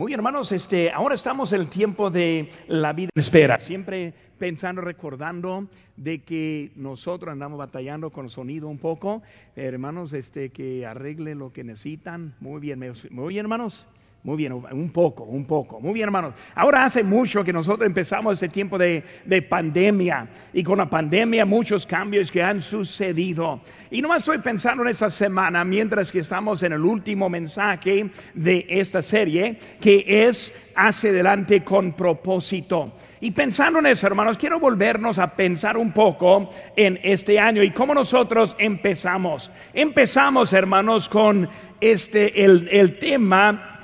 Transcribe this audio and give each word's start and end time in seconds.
Muy 0.00 0.14
hermanos, 0.14 0.50
este, 0.50 0.90
ahora 0.90 1.14
estamos 1.14 1.52
en 1.52 1.60
el 1.60 1.68
tiempo 1.68 2.08
de 2.08 2.48
la 2.68 2.94
vida 2.94 3.10
espera. 3.14 3.60
Siempre 3.60 4.14
pensando, 4.38 4.80
recordando 4.80 5.68
de 5.94 6.22
que 6.22 6.72
nosotros 6.74 7.30
andamos 7.30 7.58
batallando 7.58 8.08
con 8.10 8.24
el 8.24 8.30
sonido 8.30 8.68
un 8.68 8.78
poco. 8.78 9.20
hermanos, 9.56 10.14
este, 10.14 10.48
que 10.48 10.86
arregle 10.86 11.34
lo 11.34 11.52
que 11.52 11.64
necesitan. 11.64 12.34
Muy 12.40 12.60
bien, 12.60 12.78
muy 13.10 13.34
bien, 13.34 13.44
hermanos. 13.44 13.86
Muy 14.22 14.36
bien, 14.36 14.52
un 14.52 14.90
poco, 14.92 15.24
un 15.24 15.46
poco. 15.46 15.80
Muy 15.80 15.94
bien, 15.94 16.04
hermanos. 16.04 16.34
Ahora 16.54 16.84
hace 16.84 17.02
mucho 17.02 17.42
que 17.42 17.54
nosotros 17.54 17.86
empezamos 17.86 18.34
este 18.34 18.50
tiempo 18.50 18.76
de, 18.76 19.02
pandemia 19.48 20.28
y 20.52 20.62
con 20.62 20.76
la 20.76 20.90
pandemia 20.90 21.46
muchos 21.46 21.86
cambios 21.86 22.30
que 22.30 22.42
han 22.42 22.60
sucedido. 22.60 23.62
Y 23.90 24.02
nomás 24.02 24.18
estoy 24.18 24.36
pensando 24.38 24.82
en 24.82 24.90
esta 24.90 25.08
semana, 25.08 25.64
mientras 25.64 26.12
que 26.12 26.18
estamos 26.18 26.62
en 26.62 26.74
el 26.74 26.84
último 26.84 27.30
mensaje 27.30 28.10
de 28.34 28.66
esta 28.68 29.00
serie, 29.00 29.56
que 29.80 30.04
es 30.06 30.52
hacia 30.76 31.08
adelante 31.08 31.64
con 31.64 31.94
propósito. 31.94 32.92
Y 33.22 33.30
pensando 33.30 33.78
en 33.78 33.86
eso, 33.86 34.06
hermanos, 34.06 34.36
quiero 34.36 34.60
volvernos 34.60 35.18
a 35.18 35.34
pensar 35.34 35.78
un 35.78 35.92
poco 35.92 36.50
en 36.76 37.00
este 37.02 37.38
año 37.38 37.62
y 37.62 37.70
cómo 37.70 37.94
nosotros 37.94 38.54
empezamos. 38.58 39.50
Empezamos, 39.72 40.52
hermanos, 40.52 41.08
con 41.08 41.48
este 41.80 42.44
el, 42.44 42.68
el 42.70 42.98
tema 42.98 43.78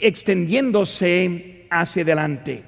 extendiéndose 0.00 1.66
hacia 1.70 2.02
adelante. 2.02 2.62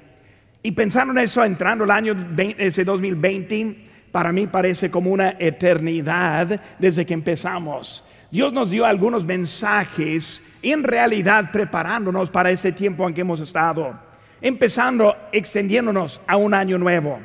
Y 0.63 0.71
pensando 0.71 1.11
en 1.13 1.19
eso, 1.19 1.43
entrando 1.43 1.83
el 1.83 1.91
año 1.91 2.15
ese 2.57 2.83
2020, 2.83 3.75
para 4.11 4.31
mí 4.31 4.47
parece 4.47 4.91
como 4.91 5.11
una 5.11 5.35
eternidad 5.39 6.61
desde 6.77 7.05
que 7.05 7.13
empezamos. 7.13 8.03
Dios 8.29 8.53
nos 8.53 8.69
dio 8.69 8.85
algunos 8.85 9.25
mensajes, 9.25 10.41
en 10.61 10.83
realidad 10.83 11.51
preparándonos 11.51 12.29
para 12.29 12.51
este 12.51 12.71
tiempo 12.71 13.07
en 13.07 13.13
que 13.13 13.21
hemos 13.21 13.39
estado, 13.39 13.93
empezando 14.41 15.15
extendiéndonos 15.31 16.21
a 16.27 16.37
un 16.37 16.53
año 16.53 16.77
nuevo 16.77 17.19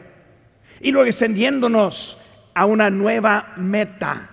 y 0.80 0.90
luego 0.90 1.06
extendiéndonos 1.06 2.18
a 2.54 2.66
una 2.66 2.90
nueva 2.90 3.52
meta, 3.56 4.30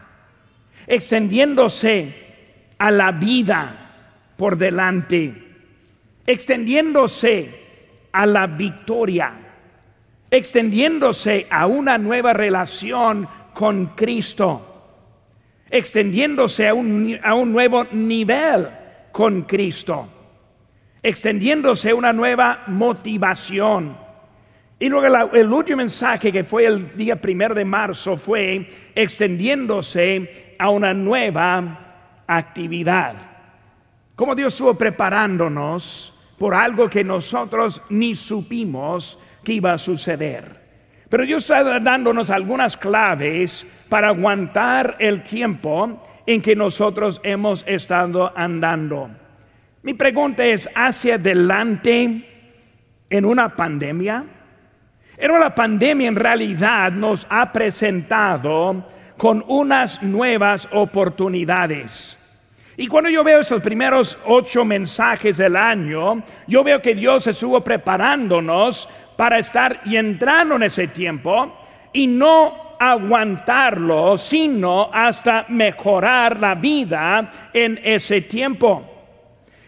extendiéndose 0.87 2.15
a 2.77 2.89
la 2.89 3.11
vida 3.11 3.91
por 4.37 4.58
delante 4.58 5.52
extendiéndose 6.25 7.63
a 8.11 8.25
la 8.25 8.47
victoria, 8.47 9.33
extendiéndose 10.30 11.47
a 11.49 11.67
una 11.67 11.97
nueva 11.97 12.33
relación 12.33 13.27
con 13.53 13.88
Cristo, 13.88 14.69
extendiéndose 15.69 16.67
a 16.67 16.73
un, 16.73 17.19
a 17.23 17.33
un 17.33 17.52
nuevo 17.52 17.85
nivel 17.91 18.69
con 19.11 19.43
Cristo, 19.43 20.07
extendiéndose 21.02 21.89
a 21.89 21.95
una 21.95 22.13
nueva 22.13 22.63
motivación. 22.67 23.97
Y 24.80 24.89
luego 24.89 25.31
el 25.33 25.52
último 25.52 25.77
mensaje 25.77 26.31
que 26.31 26.43
fue 26.43 26.65
el 26.65 26.95
día 26.97 27.15
primero 27.15 27.55
de 27.55 27.63
marzo 27.63 28.17
fue 28.17 28.67
extendiéndose 28.95 30.55
a 30.59 30.69
una 30.69 30.93
nueva 30.93 32.23
actividad. 32.27 33.15
Como 34.15 34.35
Dios 34.35 34.53
estuvo 34.53 34.75
preparándonos 34.75 36.12
por 36.38 36.53
algo 36.53 36.89
que 36.89 37.03
nosotros 37.03 37.81
ni 37.89 38.16
supimos 38.16 39.20
que 39.44 39.53
iba 39.53 39.73
a 39.73 39.78
suceder. 39.78 40.62
Pero 41.09 41.26
Dios 41.26 41.44
está 41.44 41.80
dándonos 41.80 42.30
algunas 42.30 42.76
claves 42.76 43.67
para 43.88 44.08
aguantar 44.08 44.95
el 45.00 45.22
tiempo 45.22 46.02
en 46.26 46.42
que 46.42 46.56
nosotros 46.56 47.22
hemos 47.23 47.64
estado 47.67 48.31
andando. 48.36 49.09
Mi 49.84 49.94
pregunta 49.94 50.44
es, 50.45 50.67
¿hacia 50.73 51.16
adelante 51.16 52.26
en 53.09 53.26
una 53.26 53.50
pandemia? 53.50 54.23
Pero 55.17 55.38
la 55.38 55.54
pandemia 55.54 56.08
en 56.08 56.16
realidad 56.16 56.92
nos 56.92 57.28
ha 57.30 57.52
presentado 57.52 58.86
con 59.17 59.43
unas 59.48 60.02
nuevas 60.02 60.67
oportunidades. 60.72 62.17
Y 62.76 62.88
cuando 62.88 63.10
yo 63.10 63.23
veo 63.23 63.39
esos 63.39 63.61
primeros 63.61 64.17
ocho 64.26 64.66
mensajes 64.66 65.38
del 65.38 65.56
año, 65.56 66.23
yo 66.48 66.64
veo 66.64 66.82
que 66.82 66.95
Dios 66.95 67.28
estuvo 67.28 67.61
preparándonos 67.61 68.89
para 69.16 69.38
estar 69.38 69.82
y 69.86 69.95
entrando 69.95 70.56
en 70.56 70.64
ese 70.64 70.88
tiempo 70.88 71.56
y 71.92 72.08
no 72.08 72.73
aguantarlo, 72.80 74.17
sino 74.17 74.89
hasta 74.92 75.45
mejorar 75.50 76.39
la 76.39 76.56
vida 76.56 77.50
en 77.54 77.80
ese 77.84 78.22
tiempo. 78.22 78.90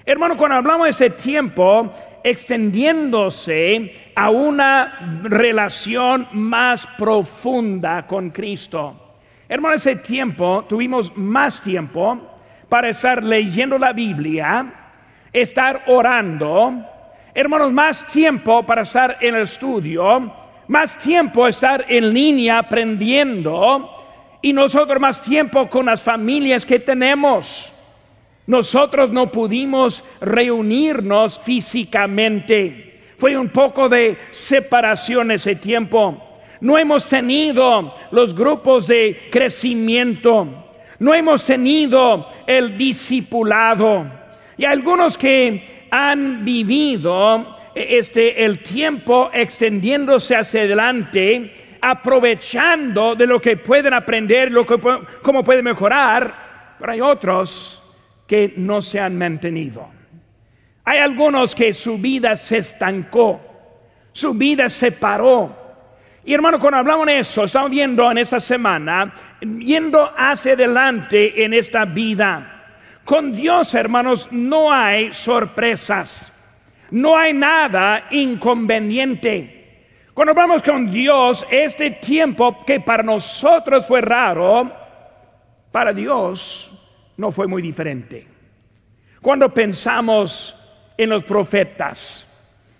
Hermano, 0.03 0.35
cuando 0.35 0.57
hablamos 0.57 0.85
de 0.85 0.89
ese 0.91 1.09
tiempo, 1.11 1.93
extendiéndose 2.23 4.11
a 4.15 4.31
una 4.31 5.21
relación 5.23 6.27
más 6.31 6.87
profunda 6.97 8.07
con 8.07 8.31
Cristo. 8.31 9.15
Hermano, 9.47 9.75
ese 9.75 9.97
tiempo 9.97 10.65
tuvimos 10.67 11.15
más 11.15 11.61
tiempo 11.61 12.34
para 12.69 12.89
estar 12.89 13.23
leyendo 13.23 13.77
la 13.77 13.93
Biblia, 13.93 14.73
estar 15.31 15.83
orando, 15.87 16.85
hermanos, 17.33 17.71
más 17.71 18.05
tiempo 18.07 18.65
para 18.65 18.83
estar 18.83 19.17
en 19.21 19.35
el 19.35 19.41
estudio, 19.41 20.31
más 20.67 20.97
tiempo 20.97 21.47
estar 21.47 21.85
en 21.87 22.13
línea 22.13 22.59
aprendiendo 22.59 23.91
y 24.41 24.53
nosotros 24.53 24.99
más 24.99 25.21
tiempo 25.21 25.69
con 25.69 25.85
las 25.85 26.01
familias 26.01 26.65
que 26.65 26.79
tenemos. 26.79 27.71
Nosotros 28.47 29.11
no 29.11 29.31
pudimos 29.31 30.03
reunirnos 30.21 31.39
físicamente. 31.39 33.01
Fue 33.17 33.37
un 33.37 33.49
poco 33.49 33.89
de 33.89 34.17
separación 34.29 35.31
ese 35.31 35.55
tiempo. 35.55 36.21
No 36.61 36.77
hemos 36.77 37.07
tenido 37.07 37.95
los 38.11 38.35
grupos 38.35 38.87
de 38.87 39.27
crecimiento. 39.31 40.64
No 40.99 41.13
hemos 41.13 41.45
tenido 41.45 42.27
el 42.47 42.77
discipulado. 42.77 44.05
Y 44.57 44.65
algunos 44.65 45.17
que 45.17 45.87
han 45.91 46.43
vivido 46.45 47.57
este 47.73 48.45
el 48.45 48.63
tiempo 48.63 49.29
extendiéndose 49.33 50.35
hacia 50.35 50.61
adelante, 50.61 51.77
aprovechando 51.81 53.15
de 53.15 53.27
lo 53.27 53.41
que 53.41 53.57
pueden 53.57 53.93
aprender, 53.93 54.51
lo 54.51 54.65
que 54.65 54.79
cómo 55.21 55.43
pueden 55.43 55.65
mejorar, 55.65 56.75
pero 56.79 56.91
hay 56.91 57.01
otros 57.01 57.81
que 58.25 58.53
no 58.55 58.81
se 58.81 58.99
han 58.99 59.17
mantenido. 59.17 59.87
Hay 60.85 60.99
algunos 60.99 61.53
que 61.53 61.73
su 61.73 61.97
vida 61.97 62.37
se 62.37 62.59
estancó, 62.59 63.41
su 64.13 64.33
vida 64.33 64.69
se 64.69 64.91
paró 64.91 65.64
y 66.25 66.33
hermano, 66.33 66.59
cuando 66.59 66.79
hablamos 66.79 67.05
de 67.05 67.19
eso, 67.19 67.43
estamos 67.43 67.69
viendo 67.69 68.09
en 68.09 68.17
esta 68.17 68.39
semana, 68.39 69.13
yendo 69.41 70.11
hacia 70.17 70.53
adelante 70.53 71.43
en 71.43 71.53
esta 71.53 71.85
vida. 71.85 72.63
Con 73.03 73.35
Dios, 73.35 73.75
hermanos, 73.75 74.27
no 74.31 74.71
hay 74.71 75.13
sorpresas, 75.13 76.33
no 76.89 77.15
hay 77.15 77.31
nada 77.31 78.07
inconveniente. 78.09 79.55
Cuando 80.15 80.33
vamos 80.33 80.63
con 80.63 80.91
Dios, 80.91 81.45
este 81.51 81.91
tiempo 81.91 82.65
que 82.65 82.79
para 82.79 83.03
nosotros 83.03 83.85
fue 83.85 84.01
raro, 84.01 84.71
para 85.71 85.93
Dios 85.93 86.71
no 87.17 87.31
fue 87.31 87.45
muy 87.45 87.61
diferente. 87.61 88.25
Cuando 89.21 89.53
pensamos 89.53 90.57
en 90.97 91.09
los 91.09 91.23
profetas, 91.23 92.25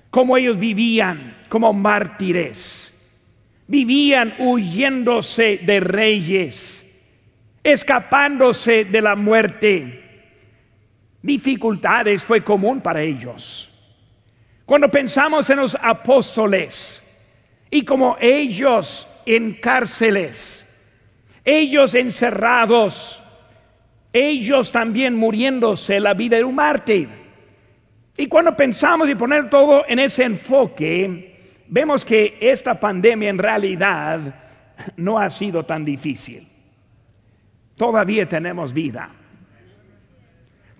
cómo 0.10 0.36
ellos 0.36 0.58
vivían 0.58 1.38
como 1.48 1.74
mártires, 1.74 2.95
Vivían 3.68 4.36
huyéndose 4.38 5.58
de 5.58 5.80
reyes, 5.80 6.86
escapándose 7.64 8.86
de 8.86 9.02
la 9.02 9.16
muerte. 9.16 10.02
Dificultades 11.22 12.24
fue 12.24 12.44
común 12.44 12.82
para 12.82 13.02
ellos. 13.02 13.72
Cuando 14.66 14.90
pensamos 14.90 15.50
en 15.50 15.58
los 15.58 15.78
apóstoles 15.82 17.04
y 17.70 17.84
como 17.84 18.18
ellos 18.20 19.08
en 19.26 19.54
cárceles, 19.56 20.62
ellos 21.44 21.94
encerrados, 21.94 23.24
ellos 24.14 24.72
también 24.72 25.16
muriéndose 25.16 26.00
la 26.00 26.14
vida 26.14 26.38
de 26.38 26.44
un 26.44 26.56
mártir. 26.56 27.10
Y 28.18 28.28
cuando 28.28 28.56
pensamos 28.56 29.10
y 29.10 29.16
poner 29.16 29.50
todo 29.50 29.84
en 29.88 30.00
ese 30.00 30.24
enfoque, 30.24 31.35
vemos 31.68 32.06
que 32.06 32.38
esta 32.40 32.80
pandemia 32.80 33.30
en 33.30 33.38
realidad 33.38 34.20
no 34.98 35.18
ha 35.18 35.30
sido 35.30 35.64
tan 35.64 35.86
difícil. 35.86 36.48
Todavía 37.76 38.28
tenemos 38.28 38.74
vida. 38.74 39.10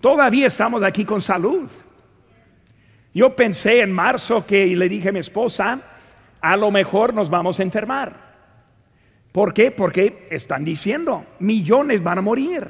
Todavía 0.00 0.46
estamos 0.46 0.82
aquí 0.82 1.04
con 1.04 1.20
salud. 1.20 1.68
Yo 3.12 3.34
pensé 3.34 3.80
en 3.80 3.92
marzo 3.92 4.44
que 4.46 4.66
le 4.66 4.88
dije 4.88 5.08
a 5.08 5.12
mi 5.12 5.20
esposa, 5.20 5.80
a 6.40 6.56
lo 6.56 6.70
mejor 6.70 7.14
nos 7.14 7.30
vamos 7.30 7.58
a 7.58 7.62
enfermar. 7.62 8.26
¿Por 9.32 9.52
qué? 9.52 9.70
Porque 9.70 10.28
están 10.30 10.64
diciendo, 10.64 11.24
millones 11.40 12.02
van 12.02 12.18
a 12.18 12.22
morir. 12.22 12.68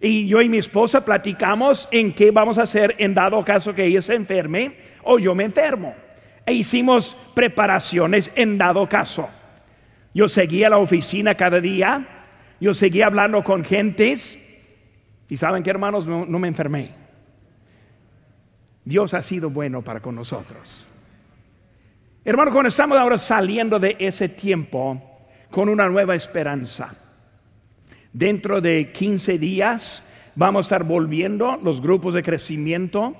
Y 0.00 0.26
yo 0.28 0.40
y 0.40 0.48
mi 0.48 0.58
esposa 0.58 1.04
platicamos 1.04 1.88
en 1.90 2.12
qué 2.12 2.30
vamos 2.30 2.56
a 2.58 2.62
hacer 2.62 2.94
en 2.98 3.14
dado 3.14 3.44
caso 3.44 3.74
que 3.74 3.84
ella 3.84 4.00
se 4.00 4.14
enferme 4.14 4.76
o 5.02 5.18
yo 5.18 5.34
me 5.34 5.44
enfermo. 5.44 5.94
E 6.48 6.54
hicimos 6.54 7.14
preparaciones 7.34 8.32
en 8.34 8.56
dado 8.56 8.88
caso. 8.88 9.28
Yo 10.14 10.28
seguía 10.28 10.70
la 10.70 10.78
oficina 10.78 11.34
cada 11.34 11.60
día, 11.60 12.08
yo 12.58 12.72
seguía 12.72 13.04
hablando 13.04 13.44
con 13.44 13.62
gentes 13.62 14.38
y 15.28 15.36
saben 15.36 15.62
que 15.62 15.68
hermanos, 15.68 16.06
no, 16.06 16.26
me 16.38 16.48
enfermé. 16.48 16.92
Dios 18.82 19.12
ha 19.12 19.20
sido 19.20 19.50
bueno 19.50 19.82
para 19.82 20.00
con 20.00 20.14
nosotros. 20.14 20.86
Hermanos, 22.24 22.54
cuando 22.54 22.68
estamos 22.68 22.96
ahora 22.96 23.18
saliendo 23.18 23.78
de 23.78 23.96
ese 23.98 24.30
tiempo 24.30 25.02
con 25.50 25.68
una 25.68 25.86
nueva 25.86 26.14
esperanza, 26.14 26.96
dentro 28.10 28.62
de 28.62 28.90
15 28.90 29.38
días 29.38 30.02
vamos 30.34 30.64
a 30.64 30.66
estar 30.68 30.84
volviendo 30.84 31.58
los 31.62 31.82
grupos 31.82 32.14
de 32.14 32.22
crecimiento, 32.22 33.14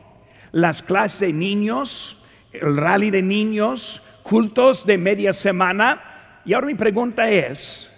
las 0.50 0.82
clases 0.82 1.20
de 1.20 1.32
niños, 1.34 2.18
el 2.52 2.76
rally 2.76 3.10
de 3.10 3.22
niños, 3.22 4.02
cultos 4.22 4.86
de 4.86 4.98
media 4.98 5.32
semana. 5.32 6.40
Y 6.44 6.52
ahora 6.52 6.66
mi 6.66 6.74
pregunta 6.74 7.28
es, 7.28 7.92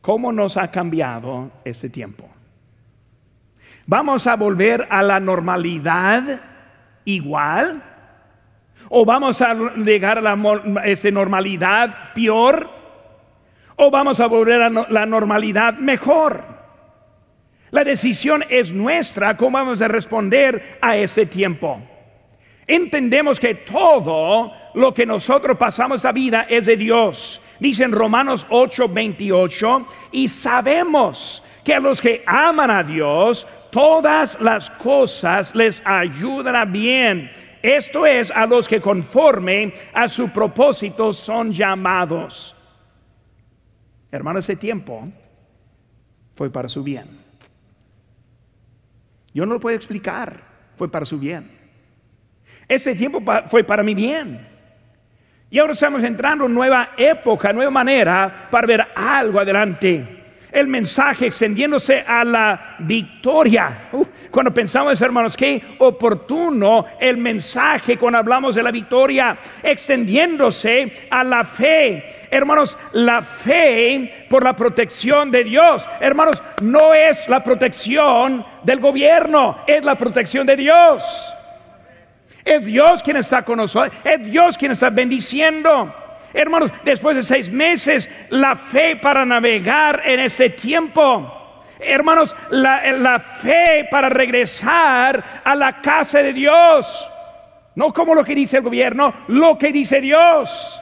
¿cómo 0.00 0.32
nos 0.32 0.56
ha 0.56 0.70
cambiado 0.70 1.50
este 1.64 1.88
tiempo? 1.88 2.28
¿Vamos 3.86 4.26
a 4.26 4.36
volver 4.36 4.86
a 4.90 5.02
la 5.02 5.18
normalidad 5.18 6.40
igual? 7.04 7.82
¿O 8.88 9.04
vamos 9.04 9.40
a 9.40 9.54
llegar 9.76 10.18
a 10.18 10.20
la 10.20 10.82
este, 10.84 11.10
normalidad 11.10 12.12
peor? 12.14 12.68
¿O 13.76 13.90
vamos 13.90 14.20
a 14.20 14.26
volver 14.26 14.62
a 14.62 14.70
la 14.70 15.06
normalidad 15.06 15.74
mejor? 15.74 16.44
La 17.70 17.84
decisión 17.84 18.44
es 18.50 18.70
nuestra, 18.70 19.36
cómo 19.36 19.56
vamos 19.56 19.80
a 19.80 19.88
responder 19.88 20.78
a 20.82 20.94
ese 20.96 21.24
tiempo. 21.24 21.80
Entendemos 22.66 23.40
que 23.40 23.54
todo 23.54 24.52
lo 24.74 24.94
que 24.94 25.04
nosotros 25.04 25.56
pasamos 25.56 25.96
esta 25.96 26.12
vida 26.12 26.46
es 26.48 26.66
de 26.66 26.76
Dios. 26.76 27.40
Dice 27.58 27.84
en 27.84 27.92
Romanos 27.92 28.46
8, 28.50 28.88
28, 28.88 29.86
y 30.12 30.28
sabemos 30.28 31.42
que 31.64 31.74
a 31.74 31.80
los 31.80 32.00
que 32.00 32.22
aman 32.26 32.70
a 32.70 32.82
Dios, 32.82 33.46
todas 33.70 34.40
las 34.40 34.70
cosas 34.70 35.54
les 35.54 35.82
ayudan 35.84 36.56
a 36.56 36.64
bien 36.64 37.30
esto 37.62 38.04
es 38.04 38.32
a 38.32 38.44
los 38.44 38.66
que 38.66 38.80
conforme 38.80 39.72
a 39.94 40.08
su 40.08 40.28
propósito 40.30 41.12
son 41.12 41.52
llamados. 41.52 42.56
Hermano, 44.10 44.40
ese 44.40 44.56
tiempo 44.56 45.08
fue 46.34 46.50
para 46.50 46.68
su 46.68 46.82
bien. 46.82 47.20
Yo 49.32 49.46
no 49.46 49.54
lo 49.54 49.60
puedo 49.60 49.76
explicar, 49.76 50.42
fue 50.76 50.90
para 50.90 51.06
su 51.06 51.18
bien. 51.18 51.61
Ese 52.72 52.94
tiempo 52.94 53.22
fue 53.48 53.62
para 53.64 53.82
mi 53.82 53.94
bien. 53.94 54.48
Y 55.50 55.58
ahora 55.58 55.74
estamos 55.74 56.02
entrando 56.02 56.46
en 56.46 56.54
nueva 56.54 56.92
época, 56.96 57.52
nueva 57.52 57.70
manera 57.70 58.48
para 58.50 58.66
ver 58.66 58.86
algo 58.94 59.40
adelante 59.40 60.22
el 60.52 60.68
mensaje 60.68 61.26
extendiéndose 61.26 62.04
a 62.06 62.24
la 62.24 62.76
victoria. 62.80 63.88
Cuando 64.30 64.52
pensamos, 64.52 65.00
hermanos, 65.00 65.36
qué 65.36 65.62
oportuno 65.78 66.86
el 67.00 67.16
mensaje 67.16 67.96
cuando 67.96 68.18
hablamos 68.18 68.54
de 68.54 68.62
la 68.62 68.70
victoria, 68.70 69.36
extendiéndose 69.62 71.08
a 71.10 71.24
la 71.24 71.44
fe. 71.44 72.26
Hermanos, 72.30 72.76
la 72.92 73.22
fe 73.22 74.26
por 74.28 74.44
la 74.44 74.54
protección 74.54 75.30
de 75.30 75.44
Dios. 75.44 75.88
Hermanos, 76.00 76.42
no 76.62 76.92
es 76.92 77.28
la 77.28 77.42
protección 77.42 78.44
del 78.62 78.80
gobierno, 78.80 79.58
es 79.66 79.82
la 79.82 79.96
protección 79.96 80.46
de 80.46 80.56
Dios. 80.56 81.34
Es 82.44 82.64
Dios 82.64 83.02
quien 83.02 83.16
está 83.16 83.44
con 83.44 83.58
nosotros, 83.58 83.94
es 84.04 84.24
Dios 84.24 84.58
quien 84.58 84.72
está 84.72 84.90
bendiciendo. 84.90 85.94
Hermanos, 86.34 86.70
después 86.84 87.16
de 87.16 87.22
seis 87.22 87.50
meses, 87.50 88.10
la 88.30 88.56
fe 88.56 88.96
para 88.96 89.24
navegar 89.24 90.02
en 90.04 90.20
ese 90.20 90.50
tiempo. 90.50 91.40
Hermanos, 91.78 92.34
la, 92.50 93.18
fe 93.18 93.86
para 93.90 94.08
regresar 94.08 95.42
a 95.44 95.54
la 95.54 95.80
casa 95.80 96.22
de 96.22 96.32
Dios. 96.32 97.10
No 97.74 97.92
como 97.92 98.14
lo 98.14 98.24
que 98.24 98.34
dice 98.34 98.58
el 98.58 98.62
gobierno, 98.62 99.12
lo 99.28 99.58
que 99.58 99.72
dice 99.72 100.00
Dios. 100.00 100.80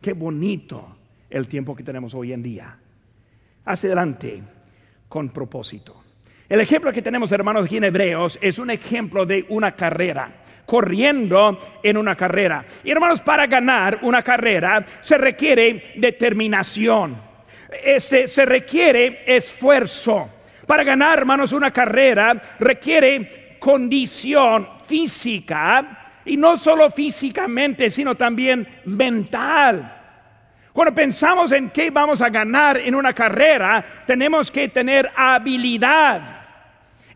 Qué 0.00 0.14
bonito 0.14 0.96
el 1.28 1.46
tiempo 1.46 1.76
que 1.76 1.84
tenemos 1.84 2.14
hoy 2.14 2.32
en 2.32 2.42
día. 2.42 2.76
Hacia 3.66 3.88
adelante 3.88 4.42
con 5.08 5.28
propósito. 5.28 6.02
El 6.48 6.60
ejemplo 6.60 6.92
que 6.92 7.02
tenemos, 7.02 7.30
hermanos, 7.30 7.66
aquí 7.66 7.76
en 7.76 7.84
Hebreos 7.84 8.38
es 8.40 8.58
un 8.58 8.70
ejemplo 8.70 9.26
de 9.26 9.46
una 9.50 9.76
carrera 9.76 10.39
corriendo 10.70 11.58
en 11.82 11.96
una 11.96 12.14
carrera. 12.14 12.64
Y 12.84 12.92
hermanos, 12.92 13.20
para 13.20 13.48
ganar 13.48 13.98
una 14.02 14.22
carrera 14.22 14.84
se 15.00 15.18
requiere 15.18 15.94
determinación, 15.96 17.20
se, 17.98 18.28
se 18.28 18.44
requiere 18.46 19.24
esfuerzo. 19.26 20.30
Para 20.68 20.84
ganar, 20.84 21.18
hermanos, 21.18 21.52
una 21.52 21.72
carrera 21.72 22.40
requiere 22.60 23.56
condición 23.58 24.68
física 24.86 26.12
y 26.24 26.36
no 26.36 26.56
solo 26.56 26.88
físicamente, 26.88 27.90
sino 27.90 28.14
también 28.14 28.64
mental. 28.84 29.96
Cuando 30.72 30.94
pensamos 30.94 31.50
en 31.50 31.70
qué 31.70 31.90
vamos 31.90 32.22
a 32.22 32.28
ganar 32.28 32.76
en 32.76 32.94
una 32.94 33.12
carrera, 33.12 33.84
tenemos 34.06 34.52
que 34.52 34.68
tener 34.68 35.10
habilidad. 35.16 36.39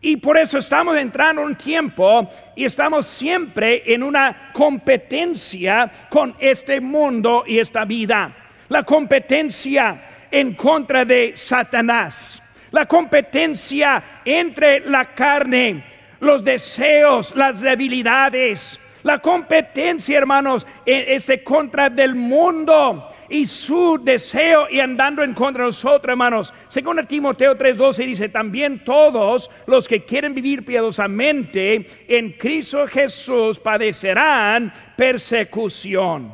Y 0.05 0.17
por 0.17 0.37
eso 0.37 0.59
estamos 0.59 0.95
entrando 0.97 1.41
en 1.41 1.47
un 1.47 1.55
tiempo 1.55 2.29
y 2.55 2.63
estamos 2.63 3.07
siempre 3.07 3.81
en 3.91 4.03
una 4.03 4.51
competencia 4.53 5.91
con 6.11 6.35
este 6.37 6.79
mundo 6.79 7.43
y 7.47 7.57
esta 7.57 7.85
vida. 7.85 8.31
La 8.69 8.83
competencia 8.83 10.27
en 10.29 10.53
contra 10.53 11.05
de 11.05 11.31
Satanás. 11.35 12.39
La 12.69 12.85
competencia 12.85 14.21
entre 14.23 14.81
la 14.81 15.05
carne, 15.05 15.83
los 16.19 16.43
deseos, 16.43 17.35
las 17.35 17.61
debilidades. 17.61 18.79
La 19.05 19.19
competencia, 19.19 20.17
hermanos, 20.17 20.65
es 20.83 21.27
de 21.27 21.43
contra 21.43 21.91
del 21.91 22.15
mundo 22.15 23.07
y 23.29 23.45
su 23.45 23.99
deseo 24.03 24.67
y 24.67 24.79
andando 24.79 25.21
en 25.21 25.35
contra 25.35 25.61
de 25.63 25.67
nosotros, 25.67 26.09
hermanos. 26.09 26.51
Según 26.69 27.05
Timoteo 27.05 27.55
3:12 27.55 28.03
dice, 28.03 28.29
también 28.29 28.83
todos 28.83 29.51
los 29.67 29.87
que 29.87 30.03
quieren 30.03 30.33
vivir 30.33 30.65
piadosamente 30.65 31.85
en 32.07 32.31
Cristo 32.31 32.87
Jesús 32.87 33.59
padecerán 33.59 34.73
persecución. 34.97 36.33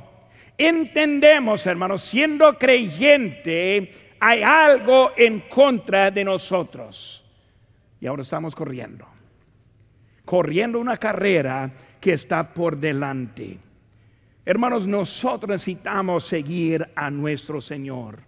Entendemos, 0.57 1.65
hermanos, 1.65 2.01
siendo 2.03 2.57
creyente, 2.57 3.91
hay 4.17 4.43
algo 4.43 5.11
en 5.17 5.41
contra 5.41 6.09
de 6.09 6.23
nosotros. 6.23 7.21
Y 7.99 8.07
ahora 8.07 8.21
estamos 8.21 8.55
corriendo. 8.55 9.05
Corriendo 10.23 10.79
una 10.79 10.95
carrera 10.95 11.69
que 12.01 12.13
está 12.13 12.51
por 12.51 12.75
delante. 12.75 13.57
Hermanos, 14.43 14.87
nosotros 14.87 15.49
necesitamos 15.49 16.25
seguir 16.25 16.85
a 16.95 17.09
nuestro 17.11 17.61
Señor. 17.61 18.19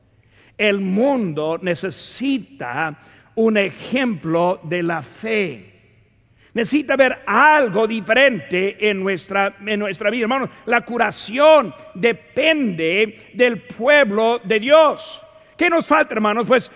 El 0.57 0.79
mundo 0.79 1.59
necesita 1.61 2.95
un 3.35 3.57
ejemplo 3.57 4.59
de 4.63 4.83
la 4.83 5.01
fe. 5.01 5.73
Necesita 6.53 6.95
ver 6.95 7.23
algo 7.25 7.87
diferente 7.87 8.87
en 8.87 9.01
nuestra, 9.01 9.55
en 9.65 9.79
nuestra 9.79 10.11
vida. 10.11 10.25
Hermanos, 10.25 10.49
la 10.67 10.81
curación 10.81 11.73
depende 11.95 13.31
del 13.33 13.63
pueblo 13.63 14.39
de 14.43 14.59
Dios. 14.59 15.19
¿Qué 15.57 15.67
nos 15.67 15.87
falta, 15.87 16.13
hermanos? 16.13 16.45
Pues 16.45 16.71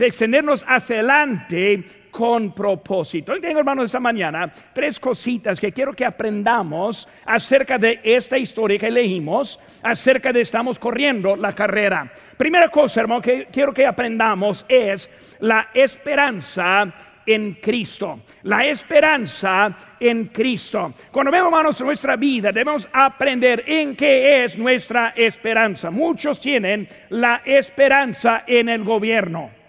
extendernos 0.00 0.64
hacia 0.66 0.96
adelante 0.96 1.84
con 2.20 2.52
propósito. 2.52 3.32
Hoy 3.32 3.40
tengo, 3.40 3.60
hermanos, 3.60 3.86
esta 3.86 3.98
mañana 3.98 4.52
tres 4.74 5.00
cositas 5.00 5.58
que 5.58 5.72
quiero 5.72 5.94
que 5.94 6.04
aprendamos 6.04 7.08
acerca 7.24 7.78
de 7.78 7.98
esta 8.04 8.36
historia 8.36 8.78
que 8.78 8.90
leímos, 8.90 9.58
acerca 9.82 10.30
de 10.30 10.42
estamos 10.42 10.78
corriendo 10.78 11.34
la 11.34 11.54
carrera. 11.54 12.12
Primera 12.36 12.68
cosa, 12.68 13.00
hermano, 13.00 13.22
que 13.22 13.46
quiero 13.50 13.72
que 13.72 13.86
aprendamos 13.86 14.66
es 14.68 15.08
la 15.38 15.70
esperanza 15.72 16.92
en 17.24 17.54
Cristo. 17.54 18.20
La 18.42 18.66
esperanza 18.66 19.74
en 19.98 20.26
Cristo. 20.26 20.92
Cuando 21.10 21.32
vemos, 21.32 21.46
hermanos, 21.46 21.80
nuestra 21.80 22.16
vida, 22.16 22.52
debemos 22.52 22.86
aprender 22.92 23.64
en 23.66 23.96
qué 23.96 24.44
es 24.44 24.58
nuestra 24.58 25.14
esperanza. 25.16 25.90
Muchos 25.90 26.38
tienen 26.38 26.86
la 27.08 27.40
esperanza 27.46 28.44
en 28.46 28.68
el 28.68 28.84
gobierno 28.84 29.59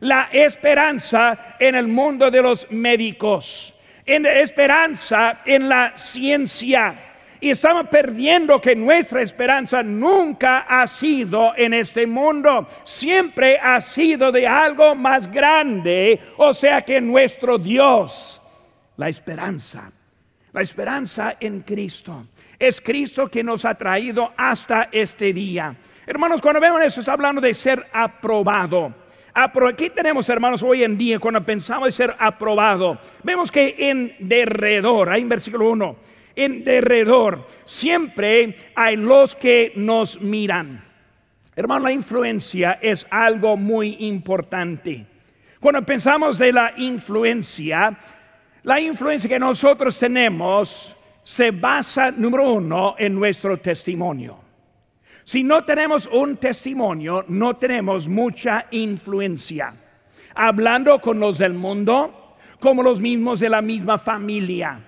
la 0.00 0.28
esperanza 0.32 1.56
en 1.58 1.74
el 1.74 1.86
mundo 1.86 2.30
de 2.30 2.42
los 2.42 2.70
médicos, 2.70 3.74
en 4.04 4.26
esperanza 4.26 5.40
en 5.44 5.68
la 5.68 5.92
ciencia, 5.96 7.06
Y 7.42 7.48
estamos 7.48 7.88
perdiendo 7.88 8.60
que 8.60 8.76
nuestra 8.76 9.22
esperanza 9.22 9.82
nunca 9.82 10.66
ha 10.68 10.86
sido 10.86 11.54
en 11.56 11.72
este 11.72 12.06
mundo, 12.06 12.68
siempre 12.84 13.58
ha 13.58 13.80
sido 13.80 14.30
de 14.30 14.46
algo 14.46 14.94
más 14.94 15.30
grande, 15.30 16.20
o 16.36 16.52
sea 16.52 16.82
que 16.82 17.00
nuestro 17.00 17.56
Dios, 17.56 18.42
la 18.98 19.08
esperanza, 19.08 19.90
la 20.52 20.60
esperanza 20.60 21.36
en 21.40 21.62
Cristo. 21.62 22.26
Es 22.58 22.78
Cristo 22.78 23.28
que 23.28 23.42
nos 23.42 23.64
ha 23.64 23.74
traído 23.74 24.34
hasta 24.36 24.90
este 24.92 25.32
día. 25.32 25.74
Hermanos, 26.06 26.42
cuando 26.42 26.60
vemos 26.60 26.82
eso, 26.82 27.00
está 27.00 27.14
hablando 27.14 27.40
de 27.40 27.54
ser 27.54 27.86
aprobado. 27.90 28.92
Aquí 29.34 29.90
tenemos, 29.90 30.28
hermanos, 30.28 30.62
hoy 30.62 30.82
en 30.82 30.98
día, 30.98 31.18
cuando 31.18 31.44
pensamos 31.44 31.88
en 31.88 31.92
ser 31.92 32.16
aprobado, 32.18 32.98
vemos 33.22 33.50
que 33.50 33.76
en 33.78 34.14
derredor, 34.18 35.08
ahí 35.08 35.22
en 35.22 35.28
versículo 35.28 35.70
1, 35.70 35.96
en 36.36 36.64
derredor 36.64 37.46
siempre 37.64 38.56
hay 38.74 38.96
los 38.96 39.34
que 39.34 39.72
nos 39.76 40.20
miran. 40.20 40.82
Hermano, 41.54 41.84
la 41.84 41.92
influencia 41.92 42.78
es 42.80 43.06
algo 43.10 43.56
muy 43.56 43.96
importante. 44.00 45.06
Cuando 45.60 45.82
pensamos 45.82 46.38
de 46.38 46.52
la 46.52 46.72
influencia, 46.76 47.96
la 48.62 48.80
influencia 48.80 49.28
que 49.28 49.38
nosotros 49.38 49.98
tenemos 49.98 50.96
se 51.22 51.50
basa, 51.50 52.10
número 52.10 52.52
uno, 52.52 52.94
en 52.98 53.14
nuestro 53.14 53.58
testimonio. 53.58 54.49
Si 55.30 55.44
no 55.44 55.62
tenemos 55.62 56.08
un 56.12 56.38
testimonio, 56.38 57.24
no 57.28 57.54
tenemos 57.54 58.08
mucha 58.08 58.66
influencia. 58.72 59.72
Hablando 60.34 61.00
con 61.00 61.20
los 61.20 61.38
del 61.38 61.54
mundo, 61.54 62.34
como 62.58 62.82
los 62.82 63.00
mismos 63.00 63.38
de 63.38 63.48
la 63.48 63.62
misma 63.62 63.96
familia. 63.96 64.80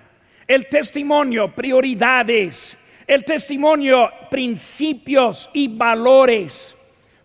El 0.45 0.67
testimonio, 0.67 1.55
prioridades. 1.55 2.77
El 3.07 3.23
testimonio, 3.23 4.09
principios 4.29 5.49
y 5.53 5.69
valores. 5.69 6.75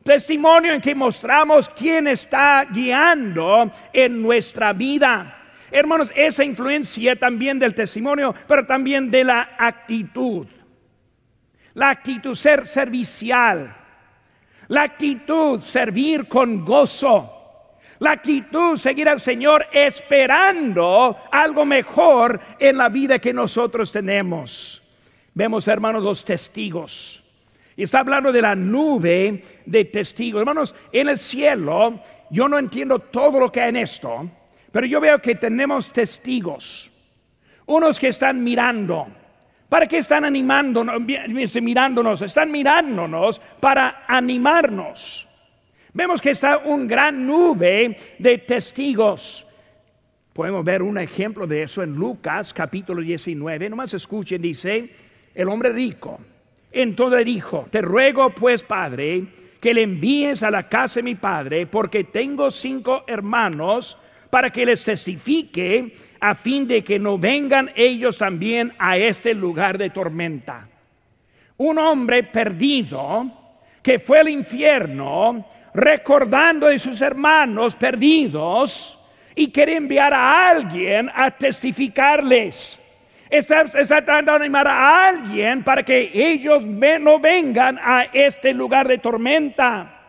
Testimonio 0.04 0.74
en 0.74 0.80
que 0.80 0.94
mostramos 0.94 1.68
quién 1.70 2.06
está 2.06 2.66
guiando 2.70 3.68
en 3.92 4.22
nuestra 4.22 4.72
vida. 4.72 5.42
Hermanos, 5.72 6.12
esa 6.14 6.44
influencia 6.44 7.16
también 7.16 7.58
del 7.58 7.74
testimonio, 7.74 8.32
pero 8.46 8.64
también 8.64 9.10
de 9.10 9.24
la 9.24 9.56
actitud. 9.58 10.46
La 11.78 11.90
actitud 11.90 12.34
ser 12.34 12.66
servicial. 12.66 13.72
La 14.66 14.82
actitud 14.82 15.60
servir 15.60 16.26
con 16.26 16.64
gozo. 16.64 17.76
La 18.00 18.12
actitud 18.12 18.76
seguir 18.76 19.08
al 19.08 19.20
Señor 19.20 19.64
esperando 19.72 21.16
algo 21.30 21.64
mejor 21.64 22.40
en 22.58 22.78
la 22.78 22.88
vida 22.88 23.20
que 23.20 23.32
nosotros 23.32 23.92
tenemos. 23.92 24.82
Vemos, 25.34 25.68
hermanos, 25.68 26.02
los 26.02 26.24
testigos. 26.24 27.22
Y 27.76 27.84
está 27.84 28.00
hablando 28.00 28.32
de 28.32 28.42
la 28.42 28.56
nube 28.56 29.44
de 29.64 29.84
testigos. 29.84 30.40
Hermanos, 30.40 30.74
en 30.90 31.08
el 31.08 31.16
cielo, 31.16 32.02
yo 32.28 32.48
no 32.48 32.58
entiendo 32.58 32.98
todo 32.98 33.38
lo 33.38 33.52
que 33.52 33.60
hay 33.60 33.68
en 33.68 33.76
esto, 33.76 34.28
pero 34.72 34.84
yo 34.84 35.00
veo 35.00 35.22
que 35.22 35.36
tenemos 35.36 35.92
testigos, 35.92 36.90
unos 37.66 38.00
que 38.00 38.08
están 38.08 38.42
mirando. 38.42 39.06
¿Para 39.68 39.86
qué 39.86 39.98
están 39.98 40.24
animándonos, 40.24 41.00
mirándonos? 41.60 42.22
Están 42.22 42.50
mirándonos 42.50 43.40
para 43.60 44.04
animarnos. 44.06 45.28
Vemos 45.92 46.20
que 46.20 46.30
está 46.30 46.58
un 46.58 46.88
gran 46.88 47.26
nube 47.26 47.96
de 48.18 48.38
testigos. 48.38 49.46
Podemos 50.32 50.64
ver 50.64 50.82
un 50.82 50.96
ejemplo 50.96 51.46
de 51.46 51.64
eso 51.64 51.82
en 51.82 51.94
Lucas 51.94 52.54
capítulo 52.54 53.02
19. 53.02 53.68
Nomás 53.68 53.92
escuchen, 53.92 54.40
dice, 54.40 54.88
el 55.34 55.48
hombre 55.48 55.72
rico. 55.72 56.18
Entonces 56.72 57.24
dijo, 57.26 57.66
te 57.70 57.82
ruego 57.82 58.30
pues, 58.30 58.62
Padre, 58.62 59.24
que 59.60 59.74
le 59.74 59.82
envíes 59.82 60.42
a 60.42 60.50
la 60.50 60.68
casa 60.68 61.00
de 61.00 61.04
mi 61.04 61.14
Padre, 61.14 61.66
porque 61.66 62.04
tengo 62.04 62.50
cinco 62.50 63.04
hermanos 63.06 63.98
para 64.30 64.50
que 64.50 64.64
les 64.64 64.84
testifique 64.84 65.94
a 66.20 66.34
fin 66.34 66.66
de 66.66 66.82
que 66.82 66.98
no 66.98 67.18
vengan 67.18 67.70
ellos 67.74 68.18
también 68.18 68.72
a 68.78 68.96
este 68.96 69.34
lugar 69.34 69.78
de 69.78 69.90
tormenta. 69.90 70.68
Un 71.56 71.78
hombre 71.78 72.22
perdido 72.22 73.30
que 73.82 73.98
fue 73.98 74.20
al 74.20 74.28
infierno 74.28 75.44
recordando 75.74 76.68
de 76.68 76.78
sus 76.78 77.00
hermanos 77.00 77.74
perdidos 77.76 78.98
y 79.34 79.50
quiere 79.50 79.76
enviar 79.76 80.12
a 80.12 80.48
alguien 80.48 81.10
a 81.14 81.30
testificarles. 81.30 82.78
Está, 83.30 83.64
tratando 83.66 84.32
de 84.32 84.38
animar 84.38 84.66
a 84.66 85.08
alguien 85.08 85.62
para 85.62 85.82
que 85.82 86.10
ellos 86.14 86.66
no 86.66 87.20
vengan 87.20 87.78
a 87.82 88.04
este 88.12 88.54
lugar 88.54 88.88
de 88.88 88.98
tormenta. 88.98 90.00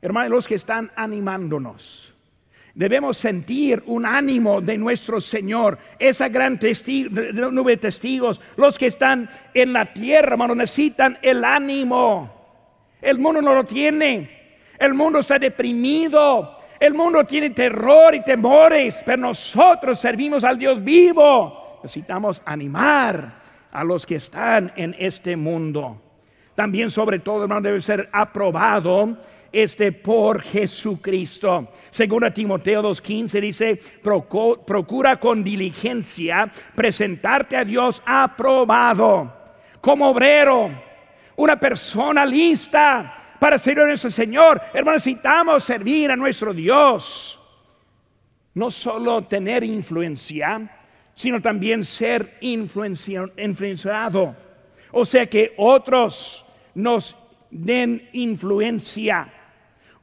Hermanos, 0.00 0.30
los 0.30 0.48
que 0.48 0.54
están 0.54 0.90
animándonos 0.94 2.05
debemos 2.76 3.16
sentir 3.16 3.82
un 3.86 4.04
ánimo 4.04 4.60
de 4.60 4.76
nuestro 4.76 5.18
Señor, 5.18 5.78
esa 5.98 6.28
gran 6.28 6.60
nube 7.50 7.72
de 7.72 7.76
testigos, 7.78 8.40
los 8.56 8.76
que 8.76 8.88
están 8.88 9.30
en 9.54 9.72
la 9.72 9.94
tierra, 9.94 10.32
hermano, 10.32 10.54
necesitan 10.54 11.18
el 11.22 11.42
ánimo. 11.42 12.30
El 13.00 13.18
mundo 13.18 13.40
no 13.40 13.54
lo 13.54 13.64
tiene, 13.64 14.58
el 14.78 14.92
mundo 14.92 15.20
está 15.20 15.38
deprimido, 15.38 16.58
el 16.78 16.92
mundo 16.92 17.24
tiene 17.24 17.50
terror 17.50 18.14
y 18.14 18.22
temores, 18.22 19.02
pero 19.06 19.22
nosotros 19.22 19.98
servimos 19.98 20.44
al 20.44 20.58
Dios 20.58 20.84
vivo. 20.84 21.80
Necesitamos 21.82 22.42
animar 22.44 23.40
a 23.72 23.84
los 23.84 24.04
que 24.04 24.16
están 24.16 24.70
en 24.76 24.94
este 24.98 25.34
mundo. 25.34 26.02
También 26.54 26.90
sobre 26.90 27.20
todo, 27.20 27.42
hermano, 27.42 27.62
debe 27.62 27.80
ser 27.80 28.10
aprobado 28.12 29.16
este 29.52 29.92
por 29.92 30.42
Jesucristo. 30.42 31.68
Según 31.90 32.24
a 32.24 32.32
Timoteo 32.32 32.82
2.15 32.82 33.40
dice, 33.40 33.80
procura 34.02 35.18
con 35.18 35.42
diligencia 35.44 36.50
presentarte 36.74 37.56
a 37.56 37.64
Dios 37.64 38.02
aprobado, 38.04 39.32
como 39.80 40.10
obrero, 40.10 40.70
una 41.36 41.58
persona 41.58 42.24
lista 42.24 43.36
para 43.38 43.58
servir 43.58 43.82
a 43.82 43.86
nuestro 43.86 44.10
Señor. 44.10 44.60
Hermanos, 44.72 45.06
necesitamos 45.06 45.64
servir 45.64 46.10
a 46.10 46.16
nuestro 46.16 46.52
Dios. 46.54 47.40
No 48.54 48.70
solo 48.70 49.22
tener 49.22 49.62
influencia, 49.62 50.70
sino 51.14 51.40
también 51.40 51.84
ser 51.84 52.38
influenciado. 52.40 54.36
O 54.92 55.04
sea 55.04 55.26
que 55.26 55.52
otros 55.58 56.46
nos 56.74 57.16
den 57.50 58.08
influencia 58.12 59.32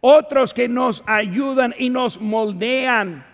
otros 0.06 0.54
que 0.54 0.68
nos 0.68 1.02
ayudan 1.06 1.74
y 1.78 1.90
nos 1.90 2.20
moldean. 2.20 3.26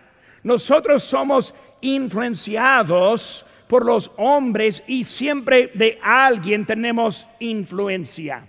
Nosotros 0.44 1.04
somos 1.04 1.56
influenciados 1.82 3.44
por 3.68 3.84
los 3.84 4.12
hombres 4.18 4.84
y 4.86 5.04
siempre 5.04 5.72
de 5.74 5.98
alguien 6.04 6.66
tenemos 6.66 7.28
influencia. 7.40 8.48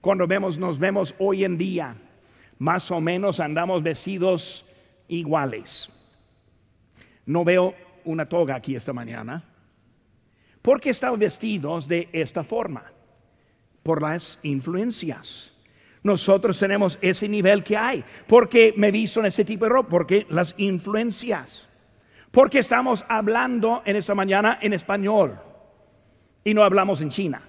Cuando 0.00 0.28
vemos, 0.28 0.58
nos 0.58 0.78
vemos 0.78 1.12
hoy 1.18 1.42
en 1.42 1.58
día, 1.58 1.96
más 2.58 2.88
o 2.92 3.00
menos 3.00 3.40
andamos 3.40 3.82
vestidos 3.82 4.64
iguales. 5.08 5.90
No 7.26 7.42
veo 7.42 7.74
una 8.04 8.28
toga 8.28 8.54
aquí 8.54 8.76
esta 8.76 8.92
mañana. 8.92 9.42
¿Por 10.62 10.80
qué 10.80 10.90
estamos 10.90 11.18
vestidos 11.18 11.88
de 11.88 12.08
esta 12.12 12.44
forma? 12.44 12.84
Por 13.82 14.02
las 14.02 14.38
influencias 14.44 15.53
nosotros 16.04 16.58
tenemos 16.58 16.98
ese 17.00 17.28
nivel 17.28 17.64
que 17.64 17.76
hay. 17.76 18.04
Porque 18.28 18.72
me 18.76 18.92
visto 18.92 19.18
en 19.20 19.26
ese 19.26 19.44
tipo 19.44 19.64
de 19.64 19.70
ropa, 19.70 19.88
porque 19.88 20.26
las 20.28 20.54
influencias. 20.58 21.68
Porque 22.30 22.60
estamos 22.60 23.04
hablando 23.08 23.82
en 23.84 23.96
esta 23.96 24.14
mañana 24.14 24.58
en 24.60 24.74
español 24.74 25.38
y 26.44 26.52
no 26.52 26.62
hablamos 26.62 27.00
en 27.00 27.08
China. 27.08 27.42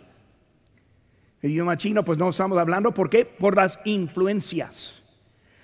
El 1.42 1.52
idioma 1.52 1.78
chino, 1.78 2.04
pues 2.04 2.18
no 2.18 2.30
estamos 2.30 2.58
hablando, 2.58 2.92
¿por 2.92 3.10
qué? 3.10 3.26
Por 3.26 3.56
las 3.56 3.80
influencias. 3.84 5.04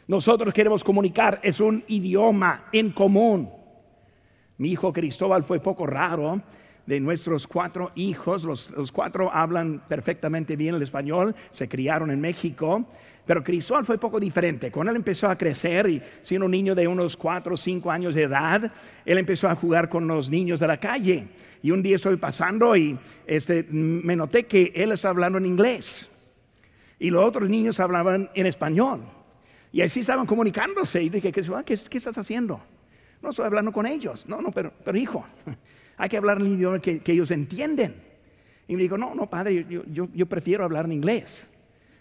Nosotros 0.08 0.54
queremos 0.54 0.84
comunicar, 0.84 1.40
es 1.42 1.60
un 1.60 1.84
idioma 1.88 2.66
en 2.72 2.92
común. 2.92 3.50
Mi 4.58 4.72
hijo 4.72 4.92
Cristóbal 4.92 5.44
fue 5.44 5.60
poco 5.60 5.88
raro 5.88 6.42
de 6.86 7.00
nuestros 7.00 7.48
cuatro 7.48 7.92
hijos, 7.96 8.44
los, 8.44 8.92
cuatro 8.92 9.32
hablan 9.32 9.82
perfectamente 9.88 10.56
bien 10.56 10.76
el 10.76 10.82
español, 10.82 11.36
se 11.52 11.68
criaron 11.68 12.12
en 12.12 12.20
México, 12.20 12.86
pero 13.26 13.44
Cristóbal 13.44 13.86
fue 13.86 13.98
poco 13.98 14.20
diferente. 14.20 14.72
Cuando 14.72 14.92
él 14.92 14.98
empezó 14.98 15.30
a 15.30 15.38
crecer 15.38 15.88
y 15.88 16.02
siendo 16.24 16.46
un 16.46 16.52
niño 16.52 16.76
de 16.76 16.88
unos 16.88 17.16
cuatro 17.16 17.54
o 17.54 17.58
cinco 17.58 17.92
años 17.92 18.16
de 18.16 18.24
edad, 18.24 18.72
él 19.06 19.18
empezó 19.18 19.48
a 19.48 19.56
jugar 19.56 19.90
con 19.90 20.08
los 20.08 20.30
niños 20.30 20.60
de 20.60 20.68
la 20.68 20.78
calle. 20.78 21.28
Y 21.62 21.72
un 21.72 21.84
día 21.84 21.96
estoy 21.96 22.18
pasando 22.18 22.76
y 22.76 22.98
este, 23.28 23.64
me 23.70 24.16
noté 24.16 24.46
que 24.48 24.72
él 24.76 24.92
estaba 24.92 25.12
hablando 25.12 25.38
en 25.38 25.46
inglés 25.46 26.10
y 26.98 27.10
los 27.10 27.24
otros 27.24 27.50
niños 27.50 27.80
hablaban 27.80 28.30
en 28.34 28.46
español. 28.48 29.02
Y 29.72 29.82
así 29.82 30.02
estaban 30.02 30.26
comunicándose. 30.26 31.02
Y 31.02 31.10
dije, 31.10 31.32
¿qué, 31.32 31.42
qué, 31.42 31.76
qué 31.90 31.98
estás 31.98 32.18
haciendo? 32.18 32.62
No 33.22 33.30
estoy 33.30 33.46
hablando 33.46 33.72
con 33.72 33.86
ellos. 33.86 34.28
No, 34.28 34.42
no, 34.42 34.52
pero, 34.52 34.74
pero 34.84 34.98
hijo, 34.98 35.26
hay 36.02 36.10
que 36.10 36.18
hablar 36.18 36.40
el 36.40 36.48
idioma 36.48 36.80
que, 36.80 37.00
ellos 37.06 37.30
entienden. 37.30 37.94
Y 38.68 38.76
me 38.76 38.82
dijo, 38.82 38.98
no, 38.98 39.14
no, 39.14 39.30
padre, 39.30 39.68
yo, 39.70 40.26
prefiero 40.26 40.64
hablar 40.64 40.86
en 40.86 40.94
inglés. 40.94 41.48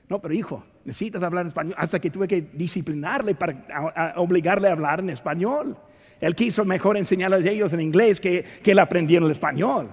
No, 0.08 0.18
pero 0.22 0.32
hijo, 0.32 0.64
necesitas 0.86 1.22
hablar 1.22 1.42
en 1.42 1.48
español. 1.48 1.74
Hasta 1.76 1.98
que 1.98 2.08
tuve 2.08 2.26
que 2.26 2.40
disciplinarle 2.54 3.34
para 3.34 4.14
obligarle 4.16 4.68
a 4.68 4.72
hablar 4.72 5.00
en 5.00 5.10
español. 5.10 5.76
Él 6.18 6.34
quiso 6.34 6.64
mejor 6.64 6.96
enseñarles 6.96 7.44
a 7.44 7.50
ellos 7.50 7.74
en 7.74 7.82
inglés 7.82 8.22
que, 8.22 8.42
que 8.62 8.70
él 8.70 8.78
aprendió 8.78 9.18
en 9.18 9.24
el 9.24 9.32
español. 9.32 9.90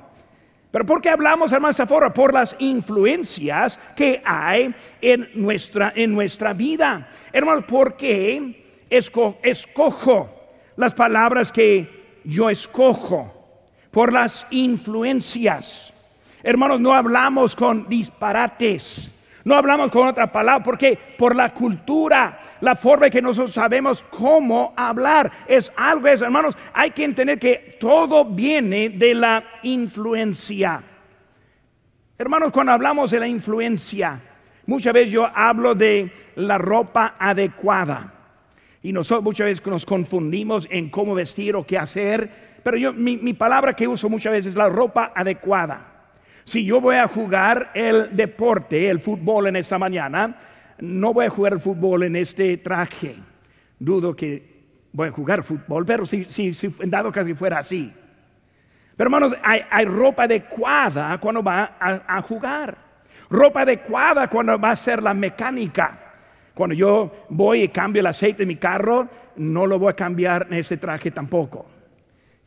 Pero 0.71 0.85
¿por 0.85 1.01
qué 1.01 1.09
hablamos, 1.09 1.51
hermano 1.51 1.73
Zafora? 1.73 2.13
Por 2.13 2.33
las 2.33 2.55
influencias 2.59 3.77
que 3.93 4.21
hay 4.23 4.73
en 5.01 5.27
nuestra, 5.33 5.91
en 5.93 6.13
nuestra 6.13 6.53
vida. 6.53 7.09
Hermanos, 7.33 7.65
¿por 7.65 7.97
qué 7.97 8.85
escojo 8.89 10.29
las 10.77 10.93
palabras 10.93 11.51
que 11.51 12.21
yo 12.23 12.49
escojo? 12.49 13.36
Por 13.97 14.13
las 14.13 14.45
influencias. 14.51 15.91
Hermanos, 16.43 16.79
no 16.79 16.93
hablamos 16.93 17.55
con 17.55 17.89
disparates. 17.89 19.11
No 19.43 19.55
hablamos 19.55 19.89
con 19.89 20.07
otra 20.07 20.31
palabra 20.31 20.63
porque 20.63 20.99
por 21.17 21.35
la 21.35 21.51
cultura, 21.51 22.39
la 22.61 22.75
forma 22.75 23.07
en 23.07 23.11
que 23.11 23.23
nosotros 23.23 23.55
sabemos 23.55 24.03
cómo 24.11 24.71
hablar 24.77 25.31
es 25.47 25.71
algo, 25.75 26.09
hermanos, 26.09 26.55
hay 26.75 26.91
que 26.91 27.05
entender 27.05 27.39
que 27.39 27.77
todo 27.79 28.23
viene 28.23 28.89
de 28.89 29.15
la 29.15 29.43
influencia. 29.63 30.79
Hermanos, 32.19 32.51
cuando 32.51 32.73
hablamos 32.73 33.09
de 33.09 33.19
la 33.19 33.27
influencia, 33.27 34.21
muchas 34.67 34.93
veces 34.93 35.09
yo 35.09 35.25
hablo 35.25 35.73
de 35.73 36.11
la 36.35 36.59
ropa 36.59 37.15
adecuada. 37.17 38.13
Y 38.83 38.93
nosotros 38.93 39.23
muchas 39.23 39.45
veces 39.45 39.65
nos 39.65 39.87
confundimos 39.87 40.67
en 40.69 40.91
cómo 40.91 41.15
vestir 41.15 41.55
o 41.55 41.65
qué 41.65 41.79
hacer. 41.79 42.56
Pero 42.67 42.75
yo, 42.75 42.91
mi, 42.91 43.15
mi 43.15 43.33
palabra 43.33 43.73
que 43.73 43.87
uso 43.87 44.09
muchas 44.09 44.33
veces 44.33 44.49
es 44.49 44.55
la 44.57 44.67
ropa 44.67 45.13
adecuada. 45.15 45.85
Si 46.43 46.65
yo 46.65 46.81
voy 46.81 46.97
a 46.97 47.07
jugar 47.07 47.71
el 47.73 48.13
deporte, 48.13 48.89
el 48.89 48.99
fútbol 48.99 49.47
en 49.47 49.55
esta 49.55 49.77
mañana, 49.77 50.35
no 50.79 51.13
voy 51.13 51.27
a 51.27 51.29
jugar 51.29 51.53
el 51.53 51.61
fútbol 51.61 52.03
en 52.03 52.17
este 52.17 52.57
traje. 52.57 53.15
Dudo 53.79 54.13
que 54.13 54.65
voy 54.91 55.07
a 55.07 55.11
jugar 55.11 55.43
fútbol, 55.43 55.85
pero 55.85 56.05
si, 56.05 56.25
si, 56.25 56.53
si 56.53 56.67
dado 56.87 57.09
caso 57.09 57.33
fuera 57.35 57.59
así. 57.59 57.89
Pero 58.97 59.07
hermanos, 59.07 59.33
hay, 59.41 59.85
ropa 59.85 60.23
adecuada 60.23 61.17
cuando 61.19 61.41
va 61.41 61.77
a, 61.79 62.21
jugar. 62.21 62.77
Ropa 63.29 63.61
adecuada 63.61 64.27
cuando 64.27 64.59
va 64.59 64.71
a 64.71 64.75
ser 64.75 65.01
la 65.01 65.13
mecánica. 65.13 65.97
Cuando 66.53 66.75
yo 66.75 67.27
voy 67.29 67.61
y 67.61 67.69
cambio 67.69 68.01
el 68.01 68.07
aceite 68.07 68.39
de 68.39 68.45
mi 68.45 68.57
carro, 68.57 69.07
no 69.37 69.65
lo 69.65 69.79
voy 69.79 69.91
a 69.91 69.95
cambiar 69.95 70.47
en 70.49 70.55
ese 70.55 70.75
traje 70.75 71.11
tampoco. 71.11 71.76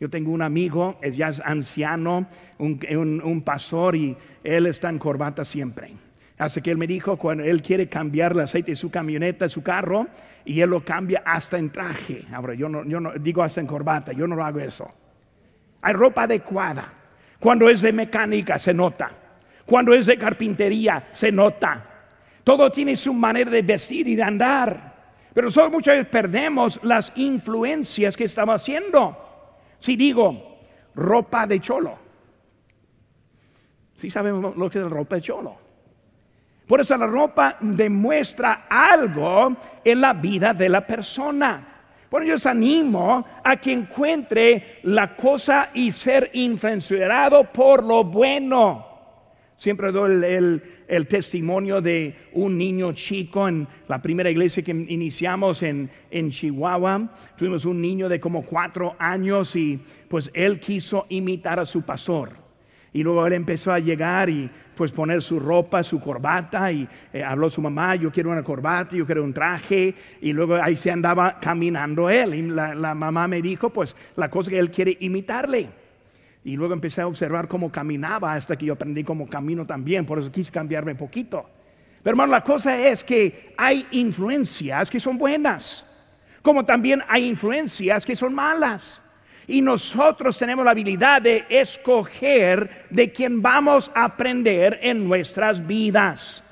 Yo 0.00 0.08
tengo 0.08 0.32
un 0.32 0.40
amigo, 0.40 0.98
es 1.02 1.14
ya 1.14 1.30
anciano, 1.44 2.26
un, 2.58 3.42
pastor 3.44 3.94
y 3.94 4.16
él 4.42 4.66
está 4.66 4.88
en 4.88 4.98
corbata 4.98 5.44
siempre. 5.44 5.92
Así 6.38 6.62
que 6.62 6.70
él 6.70 6.78
me 6.78 6.86
dijo 6.86 7.18
cuando 7.18 7.44
él 7.44 7.60
quiere 7.60 7.86
cambiar 7.86 8.32
el 8.32 8.40
aceite 8.40 8.70
de 8.70 8.76
su 8.76 8.90
camioneta, 8.90 9.46
su 9.46 9.62
carro, 9.62 10.06
y 10.46 10.62
él 10.62 10.70
lo 10.70 10.82
cambia 10.82 11.22
hasta 11.26 11.58
en 11.58 11.68
traje. 11.68 12.24
Ahora, 12.32 12.54
yo 12.54 12.66
no, 12.66 12.82
yo 12.86 12.98
no 12.98 13.12
digo 13.12 13.42
hasta 13.42 13.60
en 13.60 13.66
corbata, 13.66 14.12
yo 14.12 14.26
no 14.26 14.36
lo 14.36 14.42
hago 14.42 14.60
eso. 14.60 14.90
Hay 15.82 15.92
ropa 15.92 16.22
adecuada. 16.22 16.94
Cuando 17.38 17.68
es 17.68 17.82
de 17.82 17.92
mecánica, 17.92 18.58
se 18.58 18.72
nota. 18.72 19.10
Cuando 19.66 19.92
es 19.92 20.06
de 20.06 20.16
carpintería, 20.16 21.08
se 21.10 21.30
nota. 21.30 21.84
Todo 22.42 22.70
tiene 22.70 22.96
su 22.96 23.12
manera 23.12 23.50
de 23.50 23.60
vestir 23.60 24.08
y 24.08 24.16
de 24.16 24.22
andar. 24.22 24.94
Pero 25.34 25.48
nosotros 25.48 25.72
muchas 25.72 25.96
veces 25.96 26.08
perdemos 26.08 26.80
las 26.82 27.12
influencias 27.16 28.16
que 28.16 28.24
estamos 28.24 28.62
haciendo. 28.62 29.29
Si 29.80 29.96
digo 29.96 30.60
ropa 30.94 31.46
de 31.46 31.58
cholo, 31.58 31.98
si 33.94 34.08
sabemos 34.08 34.56
lo 34.56 34.70
que 34.70 34.78
es 34.78 34.88
ropa 34.88 35.16
de 35.16 35.22
cholo. 35.22 35.56
Por 36.66 36.80
eso 36.80 36.96
la 36.96 37.06
ropa 37.06 37.56
demuestra 37.60 38.66
algo 38.70 39.56
en 39.84 40.00
la 40.00 40.12
vida 40.12 40.54
de 40.54 40.68
la 40.68 40.86
persona. 40.86 41.66
Por 42.08 42.22
ello 42.22 42.34
os 42.34 42.46
animo 42.46 43.24
a 43.42 43.56
que 43.56 43.72
encuentre 43.72 44.78
la 44.84 45.16
cosa 45.16 45.70
y 45.74 45.90
ser 45.90 46.30
influenciado 46.34 47.44
por 47.44 47.82
lo 47.82 48.04
bueno. 48.04 48.89
Siempre 49.60 49.92
doy 49.92 50.24
el, 50.88 51.06
testimonio 51.06 51.82
de 51.82 52.14
un 52.32 52.56
niño 52.56 52.94
chico 52.94 53.46
en 53.46 53.68
la 53.88 54.00
primera 54.00 54.30
iglesia 54.30 54.62
que 54.62 54.70
iniciamos 54.70 55.62
en, 55.62 55.90
Chihuahua. 56.30 57.12
Tuvimos 57.36 57.66
un 57.66 57.78
niño 57.78 58.08
de 58.08 58.18
como 58.18 58.42
cuatro 58.42 58.96
años 58.98 59.54
y 59.56 59.78
pues 60.08 60.30
él 60.32 60.60
quiso 60.60 61.04
imitar 61.10 61.60
a 61.60 61.66
su 61.66 61.82
pastor. 61.82 62.30
Y 62.94 63.02
luego 63.02 63.26
él 63.26 63.34
empezó 63.34 63.70
a 63.70 63.78
llegar 63.78 64.30
y 64.30 64.48
pues 64.74 64.92
poner 64.92 65.20
su 65.20 65.38
ropa, 65.38 65.82
su 65.82 66.00
corbata 66.00 66.72
y 66.72 66.88
eh, 67.12 67.22
habló 67.22 67.50
su 67.50 67.60
mamá, 67.60 67.96
yo 67.96 68.10
quiero 68.10 68.30
una 68.30 68.42
corbata, 68.42 68.96
yo 68.96 69.04
quiero 69.04 69.22
un 69.22 69.34
traje 69.34 69.94
y 70.22 70.32
luego 70.32 70.54
ahí 70.54 70.74
se 70.74 70.90
andaba 70.90 71.38
caminando 71.38 72.08
él 72.08 72.34
y 72.34 72.42
la 72.48 72.94
mamá 72.94 73.28
me 73.28 73.42
dijo 73.42 73.68
pues 73.68 73.94
la 74.16 74.30
cosa 74.30 74.50
que 74.50 74.58
él 74.58 74.70
quiere 74.70 74.96
imitarle. 75.00 75.79
Y 76.44 76.56
luego 76.56 76.72
empecé 76.72 77.02
a 77.02 77.06
observar 77.06 77.48
cómo 77.48 77.70
caminaba 77.70 78.34
hasta 78.34 78.56
que 78.56 78.66
yo 78.66 78.72
aprendí 78.72 79.04
cómo 79.04 79.28
camino 79.28 79.66
también. 79.66 80.06
Por 80.06 80.18
eso 80.18 80.32
quise 80.32 80.50
cambiarme 80.50 80.92
un 80.92 80.98
poquito. 80.98 81.44
Pero 82.02 82.12
hermano, 82.12 82.32
la 82.32 82.42
cosa 82.42 82.78
es 82.78 83.04
que 83.04 83.54
hay 83.58 83.86
influencias 83.90 84.90
que 84.90 84.98
son 84.98 85.18
buenas, 85.18 85.84
como 86.40 86.64
también 86.64 87.02
hay 87.08 87.28
influencias 87.28 88.06
que 88.06 88.16
son 88.16 88.34
malas. 88.34 89.02
Y 89.46 89.60
nosotros 89.60 90.38
tenemos 90.38 90.64
la 90.64 90.70
habilidad 90.70 91.20
de 91.20 91.44
escoger 91.50 92.86
de 92.88 93.12
quién 93.12 93.42
vamos 93.42 93.90
a 93.94 94.04
aprender 94.04 94.78
en 94.80 95.06
nuestras 95.06 95.66
vidas. 95.66 96.42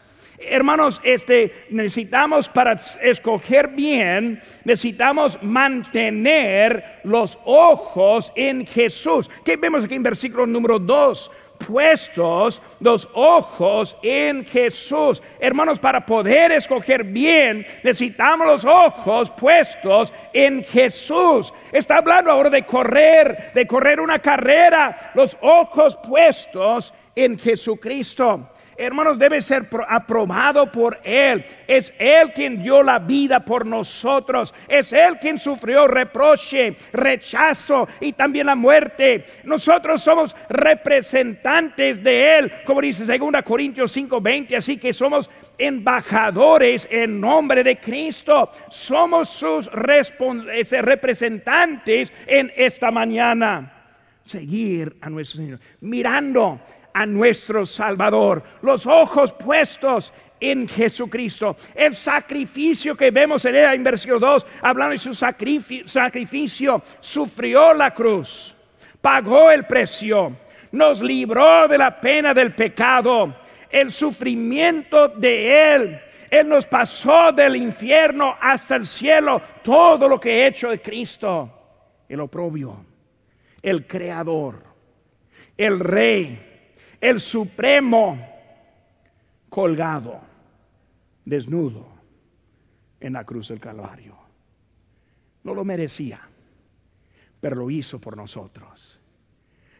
Hermanos, 0.41 1.01
este, 1.03 1.53
necesitamos 1.71 2.49
para 2.49 2.77
escoger 3.03 3.69
bien, 3.69 4.41
necesitamos 4.65 5.37
mantener 5.43 7.01
los 7.03 7.39
ojos 7.45 8.33
en 8.37 8.65
Jesús. 8.65 9.29
¿Qué 9.45 9.57
vemos 9.57 9.85
aquí 9.85 9.95
en 9.95 10.03
versículo 10.03 10.47
número 10.47 10.79
2? 10.79 11.31
puestos 11.59 12.63
los 12.79 13.09
ojos 13.15 13.97
en 14.03 14.45
Jesús. 14.45 15.21
Hermanos, 15.41 15.81
para 15.81 16.07
poder 16.07 16.53
escoger 16.53 17.03
bien, 17.03 17.67
necesitamos 17.83 18.47
los 18.47 18.65
ojos 18.65 19.29
puestos 19.33 20.13
en 20.33 20.63
Jesús. 20.63 21.53
Está 21.73 21.97
hablando 21.97 22.31
ahora 22.31 22.49
de 22.49 22.65
correr, 22.65 23.51
de 23.55 23.67
correr 23.67 23.99
una 23.99 24.21
carrera, 24.21 25.11
los 25.15 25.37
ojos 25.41 25.97
puestos 25.97 26.95
en 27.17 27.37
Jesucristo 27.37 28.49
hermanos, 28.79 29.19
debe 29.19 29.43
ser 29.43 29.69
aprobado 29.89 30.71
por 30.71 30.99
Él. 31.03 31.45
Es 31.67 31.93
Él 31.99 32.33
quien 32.33 32.63
dio 32.63 32.83
la 32.83 32.99
vida 32.99 33.41
por 33.41 33.67
nosotros. 33.67 34.55
Es 34.69 34.93
Él 34.93 35.19
quien 35.21 35.39
sufrió 35.39 35.89
reproche, 35.89 36.77
rechazo 36.93 37.89
y 38.01 38.13
también 38.13 38.47
la 38.47 38.55
muerte. 38.55 39.25
Nosotros 39.45 40.03
somos 40.03 40.37
representantes 40.49 42.03
de 42.03 42.39
Él, 42.39 42.53
como 42.65 42.81
dice 42.81 43.05
2 43.05 43.43
Corintios 43.43 43.95
5:20. 43.95 44.57
Así 44.57 44.79
que 44.79 44.93
somos 44.93 45.31
embajadores 45.59 46.87
en 46.91 47.21
nombre 47.21 47.65
de 47.65 47.79
Cristo. 47.79 48.51
Somos 48.69 49.29
sus 49.29 49.71
representantes 49.73 52.13
en 52.27 52.53
esta 52.57 52.91
mañana. 52.91 53.75
Seguir 54.25 54.97
a 55.01 55.09
nuestro 55.09 55.39
Señor, 55.39 55.59
mirando 55.81 56.61
a 56.99 57.07
nuestro 57.07 57.65
Salvador, 57.65 58.43
los 58.61 58.85
ojos 58.85 59.31
puestos 59.31 60.13
en 60.41 60.67
Jesucristo. 60.67 61.57
El 61.73 61.95
sacrificio 61.95 62.97
que 62.97 63.13
vemos 63.13 63.45
en 63.45 63.55
el 63.55 63.85
versículo 63.85 64.19
2, 64.19 64.47
hablando 64.63 64.93
de 64.93 64.99
su 64.99 65.15
sacrificio, 65.15 66.83
sufrió 66.99 67.73
la 67.73 67.95
cruz, 67.95 68.53
pagó 69.01 69.49
el 69.53 69.65
precio, 69.65 70.37
nos 70.73 71.01
libró 71.01 71.69
de 71.69 71.79
la 71.79 72.01
pena 72.01 72.35
del 72.35 72.53
pecado, 72.53 73.33
el 73.71 73.93
sufrimiento 73.93 75.07
de 75.07 75.75
Él. 75.75 76.01
Él 76.29 76.49
nos 76.49 76.67
pasó 76.67 77.31
del 77.31 77.55
infierno 77.55 78.35
hasta 78.41 78.75
el 78.75 78.89
cielo, 78.89 79.41
todo 79.63 80.09
lo 80.09 80.19
que 80.19 80.31
he 80.33 80.47
hecho 80.49 80.71
de 80.71 80.81
Cristo, 80.81 81.49
el 82.09 82.19
oprobio, 82.19 82.85
el 83.63 83.87
creador, 83.87 84.65
el 85.57 85.79
rey, 85.79 86.48
el 87.01 87.21
Supremo 87.21 88.19
colgado, 89.49 90.21
desnudo, 91.25 91.87
en 93.01 93.13
la 93.13 93.25
cruz 93.25 93.49
del 93.49 93.61
Calvario. 93.61 94.17
No 95.45 95.55
lo 95.55 95.65
merecía, 95.65 96.21
pero 97.41 97.57
lo 97.57 97.71
hizo 97.71 98.01
por 98.01 98.17
nosotros. 98.17 98.99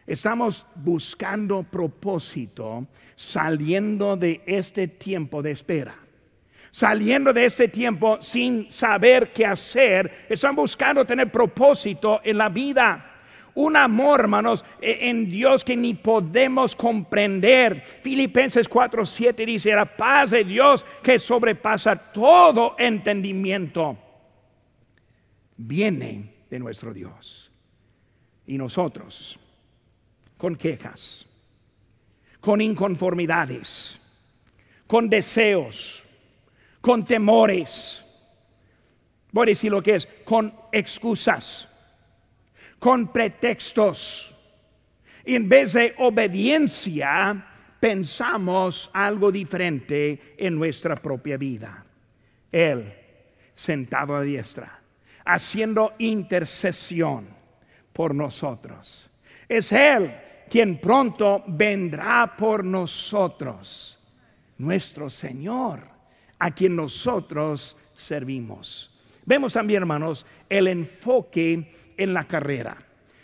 Estamos 0.07 0.65
buscando 0.75 1.63
propósito 1.63 2.87
saliendo 3.15 4.15
de 4.17 4.41
este 4.47 4.87
tiempo 4.87 5.41
de 5.41 5.51
espera. 5.51 5.95
Saliendo 6.71 7.33
de 7.33 7.45
este 7.45 7.67
tiempo 7.67 8.21
sin 8.21 8.71
saber 8.71 9.33
qué 9.33 9.45
hacer, 9.45 10.25
están 10.29 10.55
buscando 10.55 11.05
tener 11.05 11.31
propósito 11.31 12.21
en 12.23 12.37
la 12.37 12.49
vida 12.49 13.08
Un 13.55 13.75
amor, 13.75 14.21
hermanos, 14.21 14.63
e, 14.81 15.09
en 15.09 15.29
Dios 15.29 15.63
que 15.63 15.75
ni 15.75 15.93
podemos 15.93 16.75
comprender. 16.75 17.83
Filipenses 18.01 18.69
4:7 18.69 19.45
dice, 19.45 19.71
la 19.73 19.85
paz 19.85 20.31
de 20.31 20.43
Dios 20.43 20.85
que 21.03 21.19
sobrepasa 21.19 21.95
todo 21.95 22.75
entendimiento, 22.77 23.97
viene 25.57 26.33
de 26.49 26.59
nuestro 26.59 26.93
Dios. 26.93 27.51
Y 28.45 28.57
nosotros, 28.57 29.37
con 30.37 30.55
quejas, 30.55 31.25
con 32.39 32.61
inconformidades, 32.61 33.99
con 34.87 35.09
deseos, 35.09 36.03
con 36.81 37.05
temores, 37.05 38.03
voy 39.31 39.43
a 39.43 39.45
decir 39.51 39.71
lo 39.71 39.81
que 39.81 39.95
es, 39.95 40.07
con 40.25 40.53
excusas, 40.71 41.68
con 42.79 43.11
pretextos. 43.11 44.35
Y 45.25 45.35
en 45.35 45.47
vez 45.47 45.73
de 45.73 45.93
obediencia, 45.99 47.45
pensamos 47.79 48.89
algo 48.93 49.31
diferente 49.31 50.35
en 50.37 50.55
nuestra 50.55 50.95
propia 50.95 51.37
vida. 51.37 51.85
Él, 52.51 52.93
sentado 53.53 54.15
a 54.15 54.21
diestra, 54.21 54.79
haciendo 55.25 55.93
intercesión 55.99 57.27
por 57.93 58.15
nosotros. 58.15 59.09
Es 59.47 59.71
Él 59.71 60.11
quien 60.49 60.79
pronto 60.79 61.43
vendrá 61.47 62.35
por 62.35 62.63
nosotros, 62.63 63.99
nuestro 64.57 65.09
Señor, 65.09 65.81
a 66.39 66.51
quien 66.51 66.75
nosotros 66.75 67.77
servimos. 67.93 68.91
Vemos 69.25 69.53
también, 69.53 69.83
hermanos, 69.83 70.25
el 70.49 70.67
enfoque 70.67 71.88
en 71.99 72.13
la 72.13 72.23
carrera. 72.23 72.75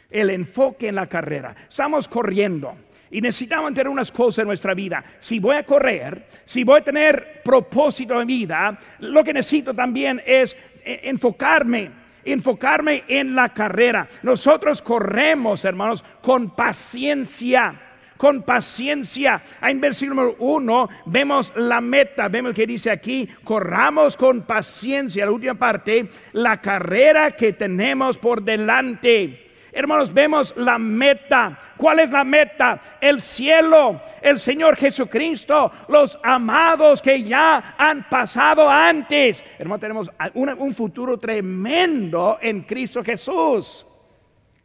El 0.10 0.30
enfoque 0.30 0.90
en 0.90 0.96
la 0.96 1.08
carrera. 1.08 1.56
Estamos 1.68 2.08
corriendo. 2.08 2.76
Y 3.10 3.22
necesitamos 3.22 3.74
tener 3.74 3.88
unas 3.88 4.12
cosas 4.12 4.40
en 4.40 4.48
nuestra 4.48 4.74
vida. 4.74 5.04
Si 5.20 5.40
voy 5.40 5.56
a 5.56 5.64
correr, 5.64 6.28
si 6.44 6.64
voy 6.64 6.82
a 6.82 6.84
tener 6.84 7.42
propósito 7.44 8.20
en 8.20 8.28
vida, 8.28 8.78
lo 9.00 9.24
que 9.24 9.34
necesito 9.34 9.74
también 9.74 10.22
es 10.26 10.56
eh, 10.84 11.02
enfocarme, 11.04 11.90
enfocarme 12.24 13.04
en 13.08 13.34
la 13.34 13.50
carrera. 13.50 14.08
Nosotros 14.24 14.82
corremos, 14.82 15.64
hermanos, 15.64 16.04
con 16.22 16.56
paciencia 16.56 17.85
con 18.18 18.44
paciencia. 18.44 19.42
En 19.62 19.80
versículo 19.82 20.24
número 20.24 20.36
uno 20.40 20.90
vemos 21.06 21.54
la 21.56 21.82
meta, 21.82 22.28
vemos 22.28 22.56
que 22.56 22.68
dice 22.68 22.92
aquí, 22.92 23.30
corramos 23.44 24.18
con 24.18 24.44
paciencia, 24.44 25.26
la 25.26 25.32
última 25.32 25.56
parte, 25.56 26.10
la 26.34 26.62
carrera 26.62 27.32
que 27.32 27.54
tenemos 27.54 28.18
por 28.18 28.42
delante. 28.42 29.42
Hermanos, 29.76 30.14
vemos 30.14 30.54
la 30.56 30.80
meta. 30.80 31.60
¿Cuál 31.76 32.00
es 32.00 32.10
la 32.10 32.24
meta? 32.24 32.98
El 33.02 33.20
cielo, 33.20 34.02
el 34.22 34.40
Señor 34.40 34.78
Jesucristo, 34.78 35.70
los 35.90 36.18
amados 36.24 37.02
que 37.02 37.22
ya 37.22 37.76
han 37.78 38.08
pasado 38.10 38.70
antes. 38.70 39.44
Hermanos, 39.60 39.82
tenemos 39.82 40.12
un 40.34 40.74
futuro 40.74 41.18
tremendo 41.18 42.38
en 42.42 42.62
Cristo 42.62 43.04
Jesús. 43.04 43.86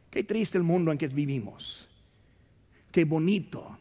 Qué 0.08 0.22
triste 0.22 0.58
el 0.58 0.64
mundo 0.64 0.92
en 0.92 0.98
que 0.98 1.08
vivimos. 1.08 1.89
Qué 2.90 3.04
bonito, 3.04 3.78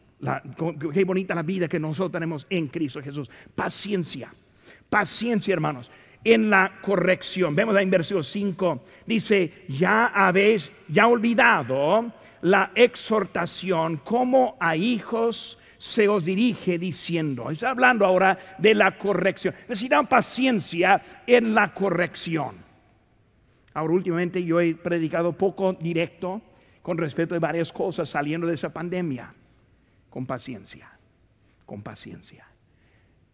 qué 0.92 1.04
bonita 1.04 1.34
la 1.34 1.42
vida 1.42 1.68
que 1.68 1.80
nosotros 1.80 2.12
tenemos 2.12 2.46
en 2.48 2.68
Cristo 2.68 3.02
Jesús. 3.02 3.30
Paciencia, 3.54 4.32
paciencia 4.88 5.52
hermanos, 5.52 5.90
en 6.22 6.50
la 6.50 6.78
corrección. 6.80 7.54
Vemos 7.54 7.76
en 7.76 7.90
versículo 7.90 8.22
5, 8.22 8.84
dice, 9.06 9.64
ya 9.68 10.06
habéis, 10.06 10.70
ya 10.88 11.06
olvidado 11.06 12.12
la 12.42 12.72
exhortación 12.74 13.98
como 13.98 14.56
a 14.60 14.76
hijos 14.76 15.58
se 15.76 16.08
os 16.08 16.24
dirige 16.24 16.78
diciendo. 16.78 17.50
Está 17.50 17.70
hablando 17.70 18.04
ahora 18.04 18.38
de 18.58 18.74
la 18.74 18.98
corrección. 18.98 19.54
Necesitan 19.68 20.06
paciencia 20.06 21.00
en 21.26 21.54
la 21.54 21.72
corrección. 21.72 22.56
Ahora 23.72 23.94
últimamente 23.94 24.44
yo 24.44 24.60
he 24.60 24.74
predicado 24.74 25.32
poco 25.32 25.72
directo 25.72 26.42
con 26.82 26.98
respecto 26.98 27.34
a 27.34 27.38
varias 27.38 27.72
cosas 27.72 28.08
saliendo 28.08 28.46
de 28.46 28.54
esa 28.54 28.72
pandemia. 28.72 29.32
Con 30.08 30.26
paciencia, 30.26 30.90
con 31.66 31.82
paciencia. 31.82 32.46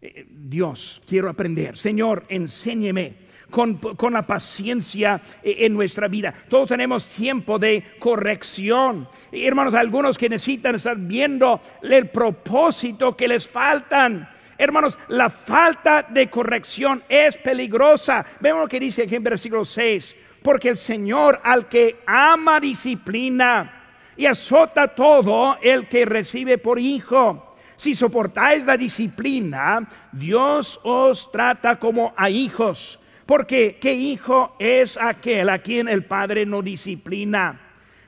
Eh, 0.01 0.27
Dios, 0.29 1.01
quiero 1.07 1.29
aprender. 1.29 1.77
Señor, 1.77 2.25
enséñeme. 2.29 3.27
Con, 3.49 3.79
la 4.11 4.23
paciencia 4.23 5.21
eh, 5.41 5.55
en 5.59 5.73
nuestra 5.73 6.09
vida. 6.09 6.33
Todos 6.49 6.67
tenemos 6.67 7.07
tiempo 7.07 7.57
de 7.57 7.81
corrección. 7.97 9.07
Hermanos, 9.31 9.73
algunos 9.73 10.17
que 10.17 10.27
necesitan 10.27 10.75
estar 10.75 10.97
viendo 10.97 11.61
el 11.81 12.09
propósito 12.09 13.15
que 13.15 13.25
les 13.25 13.47
faltan. 13.47 14.29
Hermanos, 14.57 14.99
la 15.07 15.29
falta 15.29 16.03
de 16.03 16.29
corrección 16.29 17.01
es 17.07 17.37
peligrosa. 17.37 18.25
Vemos 18.41 18.63
lo 18.63 18.67
que 18.67 18.81
dice 18.81 19.03
aquí 19.03 19.15
en 19.15 19.23
versículo 19.23 19.63
6 19.63 20.15
porque 20.47 20.69
el 20.69 20.77
Señor 20.77 21.41
al 21.43 21.67
que 21.67 22.03
ama 22.07 22.61
disciplina 22.61 23.83
y 24.15 24.25
azota 24.27 24.87
todo 24.87 25.57
el 25.61 25.89
que 25.89 26.05
recibe 26.05 26.57
por 26.57 26.79
hijo. 26.79 27.57
Si 27.75 27.93
soportáis 27.93 28.65
la 28.65 28.77
disciplina, 28.77 29.85
Dios 30.13 30.79
os 30.83 31.29
trata 31.33 31.77
como 31.77 32.13
a 32.15 32.29
hijos. 32.29 32.97
Porque 33.25 33.77
¿qué 33.81 33.93
hijo 33.93 34.55
es 34.57 34.95
aquel 34.95 35.49
a 35.49 35.59
quien 35.59 35.89
el 35.89 36.05
Padre 36.05 36.45
no 36.45 36.61
disciplina? 36.61 37.59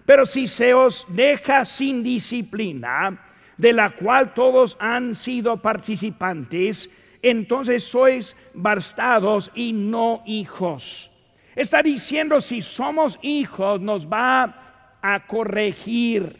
Pero 0.05 0.25
si 0.25 0.47
se 0.47 0.73
os 0.73 1.05
deja 1.09 1.65
sin 1.65 2.01
disciplina, 2.01 3.19
de 3.57 3.73
la 3.73 3.89
cual 3.89 4.33
todos 4.33 4.77
han 4.79 5.13
sido 5.13 5.61
participantes, 5.61 6.89
entonces 7.21 7.83
sois 7.83 8.37
bastados 8.53 9.51
y 9.55 9.73
no 9.73 10.23
hijos. 10.25 11.11
Está 11.59 11.83
diciendo 11.83 12.39
si 12.39 12.61
somos 12.61 13.19
hijos 13.21 13.81
nos 13.81 14.07
va 14.07 14.97
a 15.01 15.27
corregir, 15.27 16.37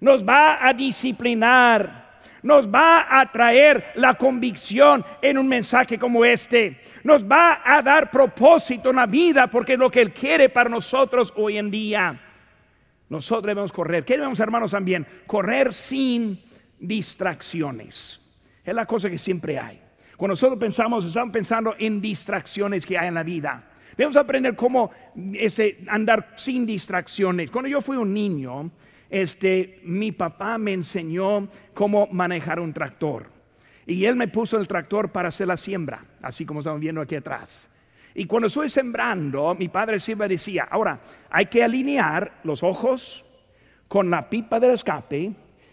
nos 0.00 0.24
va 0.24 0.64
a 0.64 0.72
disciplinar, 0.72 2.20
nos 2.44 2.68
va 2.68 3.08
a 3.10 3.28
traer 3.32 3.86
la 3.96 4.14
convicción 4.14 5.04
en 5.20 5.36
un 5.36 5.48
mensaje 5.48 5.98
como 5.98 6.24
este. 6.24 6.80
Nos 7.02 7.24
va 7.24 7.60
a 7.64 7.82
dar 7.82 8.08
propósito 8.08 8.90
en 8.90 8.96
la 8.96 9.06
vida 9.06 9.48
porque 9.48 9.72
es 9.72 9.80
lo 9.80 9.90
que 9.90 10.00
Él 10.00 10.12
quiere 10.12 10.48
para 10.48 10.70
nosotros 10.70 11.32
hoy 11.34 11.58
en 11.58 11.68
día. 11.68 12.20
Nosotros 13.08 13.48
debemos 13.48 13.72
correr. 13.72 14.04
¿Qué 14.04 14.12
debemos, 14.12 14.38
hermanos, 14.38 14.70
también? 14.70 15.04
Correr 15.26 15.74
sin 15.74 16.40
distracciones. 16.78 18.20
Es 18.64 18.74
la 18.76 18.86
cosa 18.86 19.10
que 19.10 19.18
siempre 19.18 19.58
hay. 19.58 19.80
Cuando 20.16 20.34
nosotros 20.34 20.60
pensamos, 20.60 21.04
estamos 21.04 21.32
pensando 21.32 21.74
en 21.80 22.00
distracciones 22.00 22.86
que 22.86 22.96
hay 22.96 23.08
en 23.08 23.14
la 23.14 23.24
vida. 23.24 23.70
Debemos 23.96 24.16
aprender 24.16 24.56
cómo 24.56 24.90
este, 25.34 25.84
andar 25.88 26.32
sin 26.36 26.66
distracciones. 26.66 27.50
Cuando 27.50 27.68
yo 27.68 27.80
fui 27.80 27.96
un 27.96 28.12
niño, 28.12 28.70
este, 29.10 29.80
mi 29.84 30.12
papá 30.12 30.56
me 30.58 30.72
enseñó 30.72 31.48
cómo 31.74 32.08
manejar 32.10 32.58
un 32.60 32.72
tractor. 32.72 33.26
Y 33.86 34.04
él 34.04 34.16
me 34.16 34.28
puso 34.28 34.58
el 34.58 34.68
tractor 34.68 35.10
para 35.10 35.28
hacer 35.28 35.48
la 35.48 35.56
siembra, 35.56 36.04
así 36.22 36.46
como 36.46 36.60
estamos 36.60 36.80
viendo 36.80 37.00
aquí 37.00 37.16
atrás. 37.16 37.68
Y 38.14 38.26
cuando 38.26 38.46
estoy 38.46 38.68
sembrando, 38.68 39.54
mi 39.54 39.68
padre 39.68 39.98
siempre 39.98 40.28
decía, 40.28 40.68
ahora 40.70 41.00
hay 41.30 41.46
que 41.46 41.62
alinear 41.62 42.40
los 42.44 42.62
ojos 42.62 43.24
con 43.88 44.10
la 44.10 44.28
pipa 44.28 44.60
del 44.60 44.72
escape 44.72 45.32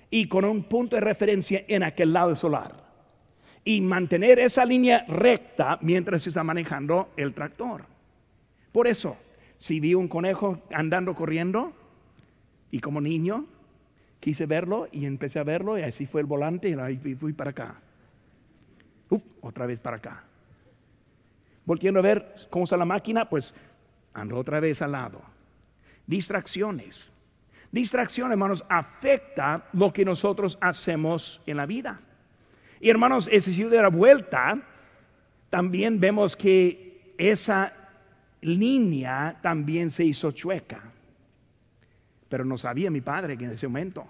y 0.09 0.27
con 0.27 0.45
un 0.45 0.63
punto 0.63 0.95
de 0.95 1.01
referencia 1.01 1.63
en 1.67 1.83
aquel 1.83 2.13
lado 2.13 2.35
solar. 2.35 2.89
Y 3.63 3.81
mantener 3.81 4.39
esa 4.39 4.65
línea 4.65 5.05
recta 5.07 5.77
mientras 5.81 6.23
se 6.23 6.29
está 6.29 6.43
manejando 6.43 7.09
el 7.17 7.33
tractor. 7.33 7.85
Por 8.71 8.87
eso, 8.87 9.17
si 9.57 9.79
vi 9.79 9.93
un 9.93 10.07
conejo 10.07 10.61
andando 10.71 11.15
corriendo 11.15 11.73
y 12.71 12.79
como 12.79 13.01
niño 13.01 13.45
quise 14.19 14.45
verlo 14.45 14.87
y 14.91 15.05
empecé 15.05 15.39
a 15.39 15.43
verlo 15.43 15.77
y 15.77 15.83
así 15.83 16.05
fue 16.05 16.21
el 16.21 16.27
volante 16.27 16.69
y 16.69 17.15
fui 17.15 17.33
para 17.33 17.51
acá. 17.51 17.75
otra 19.41 19.65
vez 19.65 19.79
para 19.79 19.97
acá. 19.97 20.23
Volviendo 21.65 21.99
a 21.99 22.03
ver 22.03 22.35
cómo 22.49 22.63
está 22.63 22.77
la 22.77 22.85
máquina, 22.85 23.29
pues 23.29 23.53
ando 24.13 24.37
otra 24.37 24.59
vez 24.59 24.81
al 24.81 24.91
lado. 24.91 25.21
Distracciones. 26.07 27.11
Distracción, 27.71 28.31
hermanos, 28.31 28.65
afecta 28.67 29.65
lo 29.73 29.93
que 29.93 30.03
nosotros 30.03 30.57
hacemos 30.61 31.41
en 31.45 31.57
la 31.57 31.65
vida. 31.65 32.01
Y 32.79 32.89
hermanos, 32.89 33.29
ese 33.31 33.53
si 33.53 33.63
de 33.63 33.81
la 33.81 33.89
vuelta, 33.89 34.59
también 35.49 35.99
vemos 35.99 36.35
que 36.35 37.13
esa 37.17 37.73
línea 38.41 39.39
también 39.41 39.89
se 39.89 40.05
hizo 40.05 40.31
chueca. 40.31 40.81
Pero 42.27 42.45
no 42.45 42.57
sabía 42.57 42.91
mi 42.91 43.01
padre 43.01 43.37
que 43.37 43.45
en 43.45 43.51
ese 43.51 43.67
momento. 43.67 44.05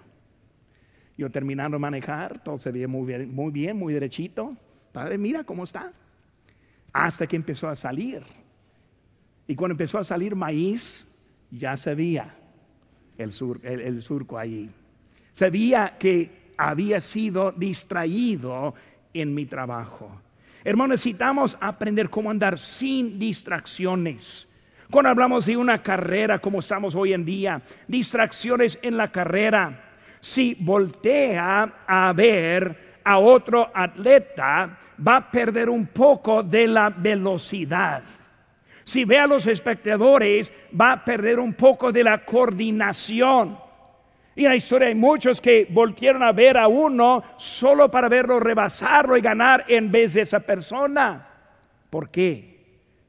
Yo 1.17 1.29
terminando 1.29 1.75
de 1.75 1.81
manejar, 1.81 2.43
todo 2.43 2.57
se 2.57 2.71
veía 2.71 2.87
muy 2.87 3.05
bien, 3.05 3.33
muy 3.33 3.51
bien, 3.51 3.77
muy 3.77 3.93
derechito. 3.93 4.55
Padre, 4.91 5.17
mira 5.17 5.43
cómo 5.43 5.63
está. 5.63 5.91
Hasta 6.93 7.27
que 7.27 7.35
empezó 7.35 7.67
a 7.67 7.75
salir. 7.75 8.23
Y 9.47 9.55
cuando 9.55 9.73
empezó 9.73 9.97
a 9.97 10.03
salir 10.03 10.35
maíz, 10.35 11.07
ya 11.51 11.75
sabía. 11.75 12.35
el, 13.17 13.31
sur, 13.31 13.59
el, 13.63 14.01
surco 14.01 14.37
allí. 14.37 14.69
Sabía 15.33 15.97
que 15.97 16.53
había 16.57 17.01
sido 17.01 17.51
distraído 17.51 18.73
en 19.13 19.33
mi 19.33 19.45
trabajo. 19.45 20.21
Hermanos, 20.63 20.91
necesitamos 20.91 21.57
aprender 21.61 22.09
cómo 22.09 22.29
andar 22.29 22.57
sin 22.57 23.17
distracciones. 23.17 24.47
Cuando 24.91 25.09
hablamos 25.09 25.45
de 25.45 25.55
una 25.55 25.77
carrera 25.77 26.39
como 26.39 26.59
estamos 26.59 26.95
hoy 26.95 27.13
en 27.13 27.23
día, 27.23 27.61
distracciones 27.87 28.79
en 28.81 28.97
la 28.97 29.11
carrera. 29.11 29.85
Si 30.19 30.55
voltea 30.59 31.83
a 31.87 32.11
ver 32.13 32.99
a 33.03 33.19
otro 33.19 33.71
atleta, 33.73 34.77
va 35.07 35.15
a 35.17 35.31
perder 35.31 35.69
un 35.69 35.87
poco 35.87 36.43
de 36.43 36.67
la 36.67 36.89
velocidad. 36.89 38.03
Si 38.83 39.05
ve 39.05 39.19
a 39.19 39.27
los 39.27 39.45
espectadores, 39.45 40.51
va 40.79 40.93
a 40.93 41.05
perder 41.05 41.39
un 41.39 41.53
poco 41.53 41.91
de 41.91 42.03
la 42.03 42.25
coordinación. 42.25 43.68
Y 44.39 44.45
en 44.45 44.51
la 44.51 44.55
historia 44.55 44.87
hay 44.87 44.95
muchos 44.95 45.41
que 45.41 45.67
volvieron 45.69 46.23
a 46.23 46.31
ver 46.31 46.57
a 46.57 46.69
uno 46.69 47.21
solo 47.35 47.91
para 47.91 48.07
verlo 48.07 48.39
rebasarlo 48.39 49.17
y 49.17 49.21
ganar 49.21 49.65
en 49.67 49.91
vez 49.91 50.13
de 50.13 50.21
esa 50.21 50.39
persona. 50.39 51.27
¿Por 51.89 52.09
qué? 52.09 52.57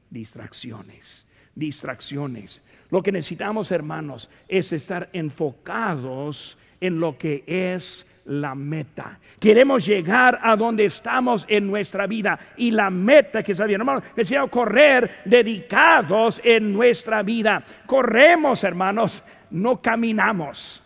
Distracciones, 0.09 1.25
distracciones. 1.55 2.61
Lo 2.89 3.01
que 3.01 3.13
necesitamos, 3.13 3.71
hermanos, 3.71 4.29
es 4.49 4.73
estar 4.73 5.07
enfocados 5.13 6.57
en 6.81 6.99
lo 6.99 7.17
que 7.17 7.45
es 7.47 8.05
la 8.25 8.53
meta. 8.53 9.17
Queremos 9.39 9.85
llegar 9.85 10.37
a 10.43 10.57
donde 10.57 10.83
estamos 10.83 11.45
en 11.47 11.65
nuestra 11.65 12.07
vida 12.07 12.37
y 12.57 12.71
la 12.71 12.89
meta 12.89 13.41
que 13.41 13.53
está 13.53 13.63
bien, 13.63 13.79
hermanos, 13.79 14.03
necesitamos 14.17 14.51
correr 14.51 15.21
dedicados 15.23 16.41
en 16.43 16.73
nuestra 16.73 17.23
vida. 17.23 17.63
Corremos, 17.85 18.65
hermanos, 18.65 19.23
no 19.49 19.81
caminamos. 19.81 20.81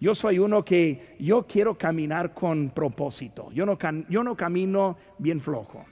Yo 0.00 0.14
soy 0.14 0.38
uno 0.38 0.64
que 0.64 1.16
yo 1.18 1.46
quiero 1.46 1.76
caminar 1.76 2.32
con 2.32 2.70
propósito. 2.70 3.50
Yo 3.52 3.66
no, 3.66 3.78
yo 4.08 4.22
no 4.22 4.36
camino 4.36 4.96
bien 5.18 5.40
flojo. 5.40 5.84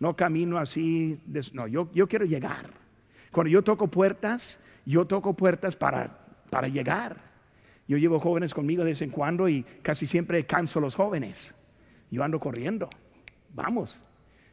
No 0.00 0.16
camino 0.16 0.58
así. 0.58 1.20
no, 1.52 1.66
yo, 1.68 1.90
yo 1.92 2.08
quiero 2.08 2.24
llegar. 2.24 2.70
Cuando 3.30 3.50
yo 3.50 3.62
toco 3.62 3.86
puertas, 3.86 4.58
yo 4.84 5.06
toco 5.06 5.34
puertas 5.34 5.76
para, 5.76 6.18
para 6.50 6.66
llegar. 6.68 7.16
Yo 7.86 7.98
llevo 7.98 8.18
jóvenes 8.18 8.54
conmigo 8.54 8.82
de 8.82 8.90
vez 8.90 9.02
en 9.02 9.10
cuando 9.10 9.48
y 9.48 9.62
casi 9.82 10.06
siempre 10.06 10.44
canso 10.44 10.78
a 10.78 10.82
los 10.82 10.94
jóvenes. 10.94 11.54
Yo 12.10 12.24
ando 12.24 12.40
corriendo. 12.40 12.88
Vamos. 13.54 14.00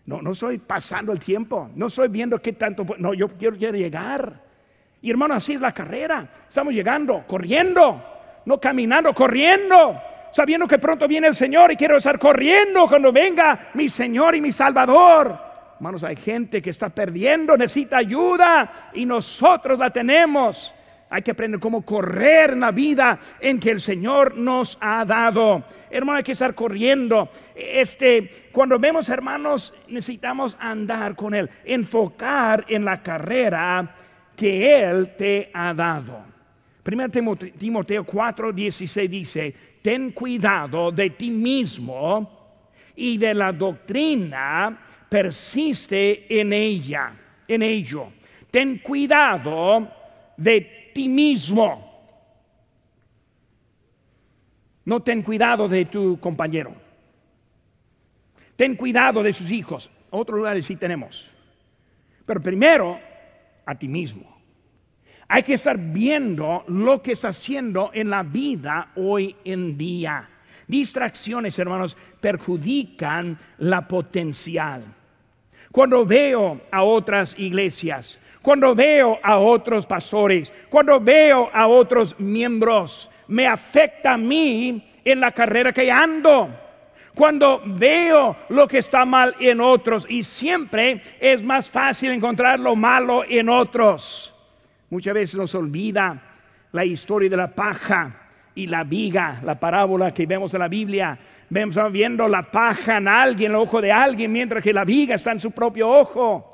No, 0.06 0.22
no 0.22 0.32
estoy 0.32 0.58
pasando 0.58 1.12
el 1.12 1.20
tiempo. 1.20 1.70
No 1.76 1.88
estoy 1.88 2.08
viendo 2.08 2.42
qué 2.42 2.54
tanto. 2.54 2.86
No, 2.98 3.14
yo 3.14 3.28
quiero, 3.30 3.56
llegar. 3.56 4.44
Y 5.02 5.10
hermano, 5.10 5.34
así 5.34 5.54
es 5.54 5.62
la 5.62 5.74
carrera. 5.74 6.30
Estamos 6.48 6.74
llegando, 6.74 7.24
corriendo. 7.28 8.02
No 8.48 8.62
caminando, 8.62 9.14
corriendo. 9.14 10.02
Sabiendo 10.32 10.70
que 10.70 10.80
pronto 10.80 11.06
viene 11.06 11.28
el 11.28 11.36
Señor 11.36 11.70
y 11.74 11.76
quiero 11.76 11.98
estar 11.98 12.18
corriendo 12.18 12.88
cuando 12.88 13.12
venga 13.12 13.72
mi 13.74 13.90
Señor 13.90 14.36
y 14.36 14.42
mi 14.42 14.54
Salvador. 14.54 15.38
Hermanos, 15.76 16.06
hay 16.06 16.16
gente 16.16 16.62
que 16.62 16.70
está 16.70 16.88
perdiendo, 16.88 17.58
necesita 17.58 17.98
ayuda 17.98 18.92
y 18.94 19.06
nosotros 19.06 19.78
la 19.78 19.90
tenemos. 19.90 20.74
Hay 21.10 21.24
que 21.24 21.32
aprender 21.32 21.60
cómo 21.60 21.82
correr 21.84 22.52
en 22.52 22.62
la 22.62 22.72
vida 22.72 23.20
en 23.42 23.60
que 23.60 23.72
el 23.72 23.82
Señor 23.82 24.38
nos 24.38 24.78
ha 24.80 25.04
dado. 25.04 25.66
Hermano, 25.90 26.20
hay 26.20 26.24
que 26.24 26.32
estar 26.32 26.56
corriendo. 26.56 27.30
Este, 27.54 28.48
cuando 28.54 28.80
vemos 28.80 29.10
hermanos, 29.10 29.74
necesitamos 29.90 30.56
andar 30.58 31.18
con 31.18 31.36
Él, 31.36 31.50
enfocar 31.66 32.64
en 32.70 32.86
la 32.86 33.04
carrera 33.04 33.94
que 34.38 34.86
Él 34.86 35.16
te 35.18 35.52
ha 35.54 35.74
dado. 35.74 36.37
Primero 36.88 37.12
Timoteo 37.60 38.06
4, 38.06 38.54
16 38.54 39.12
dice, 39.12 39.54
ten 39.82 40.12
cuidado 40.12 40.90
de 40.90 41.10
ti 41.10 41.30
mismo 41.30 42.32
y 42.96 43.18
de 43.18 43.34
la 43.34 43.52
doctrina, 43.52 44.86
persiste 45.10 46.40
en 46.40 46.54
ella, 46.54 47.12
en 47.46 47.62
ello. 47.62 48.08
Ten 48.50 48.78
cuidado 48.78 49.86
de 50.38 50.92
ti 50.94 51.10
mismo. 51.10 51.84
No 54.86 55.02
ten 55.02 55.24
cuidado 55.24 55.68
de 55.68 55.84
tu 55.84 56.18
compañero. 56.22 56.74
Ten 58.56 58.78
cuidado 58.78 59.22
de 59.22 59.34
sus 59.34 59.52
hijos. 59.52 59.90
Otros 60.10 60.38
lugares 60.38 60.66
sí 60.66 60.78
tenemos. 60.78 61.30
Pero 62.26 62.42
primero, 62.42 62.98
a 63.66 63.76
ti 63.76 63.90
mismo. 63.90 64.37
Hay 65.30 65.44
que 65.44 65.54
estar 65.54 65.78
viendo 65.78 66.64
lo 66.68 67.02
que 67.02 67.12
está 67.12 67.30
haciendo 67.30 67.92
en 67.94 68.10
la 68.10 68.24
vida 68.24 68.90
hoy 68.96 69.36
en 69.44 69.78
día. 69.78 70.30
Distracciones, 70.68 71.60
hermanos, 71.60 71.98
perjudican 72.22 73.38
la 73.58 73.88
potencial. 73.88 74.84
Cuando 75.72 76.06
veo 76.06 76.62
a 76.72 76.84
otras 76.84 77.38
iglesias, 77.38 78.20
cuando 78.42 78.74
veo 78.74 79.20
a 79.22 79.38
otros 79.38 79.86
pastores, 79.86 80.52
cuando 80.70 81.00
veo 81.00 81.50
a 81.54 81.68
otros 81.68 82.18
miembros, 82.20 83.10
me 83.28 83.46
afecta 83.46 84.14
a 84.14 84.18
mí 84.18 84.82
en 85.04 85.20
la 85.20 85.32
carrera 85.32 85.74
que 85.74 85.92
ando. 85.92 86.50
Cuando 87.14 87.62
veo 87.66 88.38
lo 88.50 88.68
que 88.68 88.78
está 88.78 89.04
mal 89.04 89.36
en 89.40 89.60
otros 89.60 90.06
y 90.08 90.24
siempre 90.24 91.02
es 91.20 91.44
más 91.44 91.70
fácil 91.70 92.12
encontrar 92.12 92.60
lo 92.60 92.76
malo 92.76 93.24
en 93.28 93.50
otros. 93.50 94.34
Muchas 94.90 95.14
veces 95.14 95.36
nos 95.36 95.54
olvida 95.56 96.22
la 96.72 96.86
historia 96.86 97.30
de 97.30 97.38
la 97.38 97.48
paja 97.48 98.28
y 98.56 98.68
la 98.68 98.84
viga, 98.84 99.42
la 99.44 99.60
parábola 99.60 100.14
que 100.14 100.26
vemos 100.26 100.54
en 100.54 100.62
la 100.62 100.68
Biblia. 100.68 101.18
Vemos 101.50 101.78
viendo 101.92 102.28
la 102.28 102.50
paja 102.50 102.98
en 102.98 103.08
alguien, 103.08 103.52
el 103.52 103.58
ojo 103.58 103.82
de 103.82 103.92
alguien, 103.92 104.32
mientras 104.32 104.64
que 104.64 104.74
la 104.74 104.84
viga 104.84 105.16
está 105.16 105.32
en 105.32 105.40
su 105.40 105.52
propio 105.52 105.90
ojo. 105.90 106.54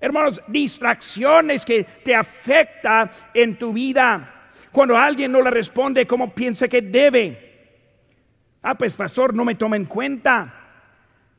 Hermanos, 0.00 0.40
distracciones 0.48 1.64
que 1.64 1.84
te 2.04 2.14
afecta 2.14 3.10
en 3.34 3.56
tu 3.56 3.72
vida. 3.72 4.34
Cuando 4.72 4.96
alguien 4.96 5.32
no 5.32 5.42
le 5.42 5.50
responde 5.50 6.06
como 6.06 6.32
piensa 6.32 6.68
que 6.68 6.82
debe. 6.82 7.48
Ah, 8.62 8.76
pues 8.76 8.94
pastor, 8.94 9.34
no 9.34 9.44
me 9.44 9.54
toma 9.54 9.76
en 9.76 9.84
cuenta. 9.84 10.54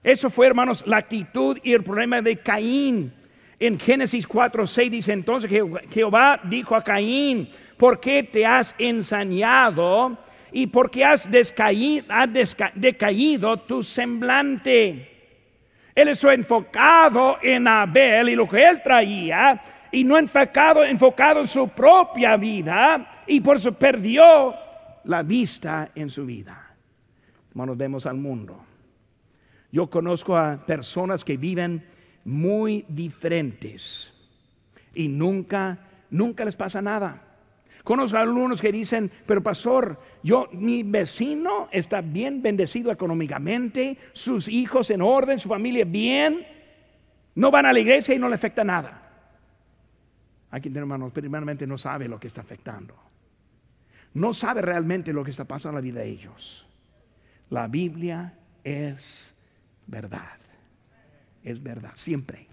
Eso 0.04 0.30
fue, 0.30 0.48
hermanos, 0.48 0.86
la 0.88 0.98
actitud 0.98 1.58
y 1.64 1.74
el 1.74 1.84
problema 1.84 2.22
de 2.22 2.38
Caín. 2.38 3.14
En 3.60 3.78
Génesis 3.78 4.26
4, 4.26 4.66
6 4.66 4.92
dice 4.92 5.12
entonces 5.12 5.50
que 5.50 5.64
Jehová 5.92 6.40
dijo 6.46 6.76
a 6.76 6.84
Caín, 6.84 7.50
¿por 7.76 8.00
qué 8.00 8.24
te 8.24 8.46
has 8.46 8.74
ensañado 8.78 10.18
y 10.52 10.68
por 10.68 10.90
qué 10.90 11.04
has 11.04 11.30
decaído 11.30 13.58
tu 13.58 13.84
semblante? 13.84 15.10
Él 15.94 16.08
está 16.08 16.34
enfocado 16.34 17.38
en 17.42 17.68
Abel 17.68 18.30
y 18.30 18.36
lo 18.36 18.48
que 18.48 18.66
él 18.66 18.82
traía 18.82 19.62
y 19.92 20.06
no 20.06 20.18
enfocado, 20.18 20.86
enfocado 20.86 21.42
en 21.42 21.48
su 21.48 21.68
propia 21.68 22.38
vida 22.38 23.24
y 23.28 23.42
por 23.42 23.58
eso 23.58 23.74
perdió 23.74 24.56
la 25.04 25.22
vista 25.22 25.90
en 25.96 26.10
su 26.10 26.26
vida. 26.26 26.66
Hermanos, 27.50 27.76
vemos 27.76 28.06
al 28.06 28.16
mundo. 28.16 28.64
Yo 29.72 29.90
conozco 29.90 30.38
a 30.38 30.58
personas 30.66 31.26
que 31.26 31.36
viven 31.36 31.84
muy 32.26 32.86
diferentes 32.88 34.12
y 34.94 35.08
nunca, 35.08 35.78
nunca 36.10 36.46
les 36.46 36.56
pasa 36.56 36.82
nada. 36.82 37.24
Conozco 37.84 38.18
a 38.18 38.22
algunos 38.22 38.62
que 38.62 38.72
dicen, 38.72 39.10
pero 39.26 39.42
pastor, 39.42 40.00
yo, 40.22 40.50
mi 40.52 40.84
vecino 40.84 41.70
está 41.72 42.02
bien 42.02 42.42
bendecido 42.42 42.92
económicamente, 42.92 43.98
sus 44.14 44.48
hijos 44.48 44.90
en 44.90 45.02
orden, 45.02 45.40
su 45.40 45.50
familia 45.50 45.86
bien, 45.86 46.46
no 47.36 47.52
van 47.52 47.66
a 47.66 47.74
la 47.74 47.80
iglesia 47.80 48.14
y 48.14 48.20
no 48.20 48.30
le 48.30 48.36
afecta 48.36 48.64
nada. 48.64 49.02
Aquí, 50.52 50.72
hermanos, 50.76 51.12
primeramente 51.14 51.66
no 51.66 51.78
sabe 51.78 52.08
lo 52.08 52.20
que 52.20 52.28
está 52.28 52.42
afectando. 52.42 52.96
No 54.14 54.34
sabe 54.34 54.62
realmente 54.62 55.14
lo 55.14 55.24
que 55.24 55.32
está 55.32 55.46
pasando 55.46 55.78
en 55.78 55.86
la 55.86 55.92
vida 55.92 56.02
de 56.02 56.10
ellos. 56.10 56.68
La 57.50 57.68
Biblia 57.68 58.34
es 58.64 59.34
verdad. 59.88 60.38
Es 61.50 61.64
verdad, 61.64 61.94
siempre. 61.96 62.46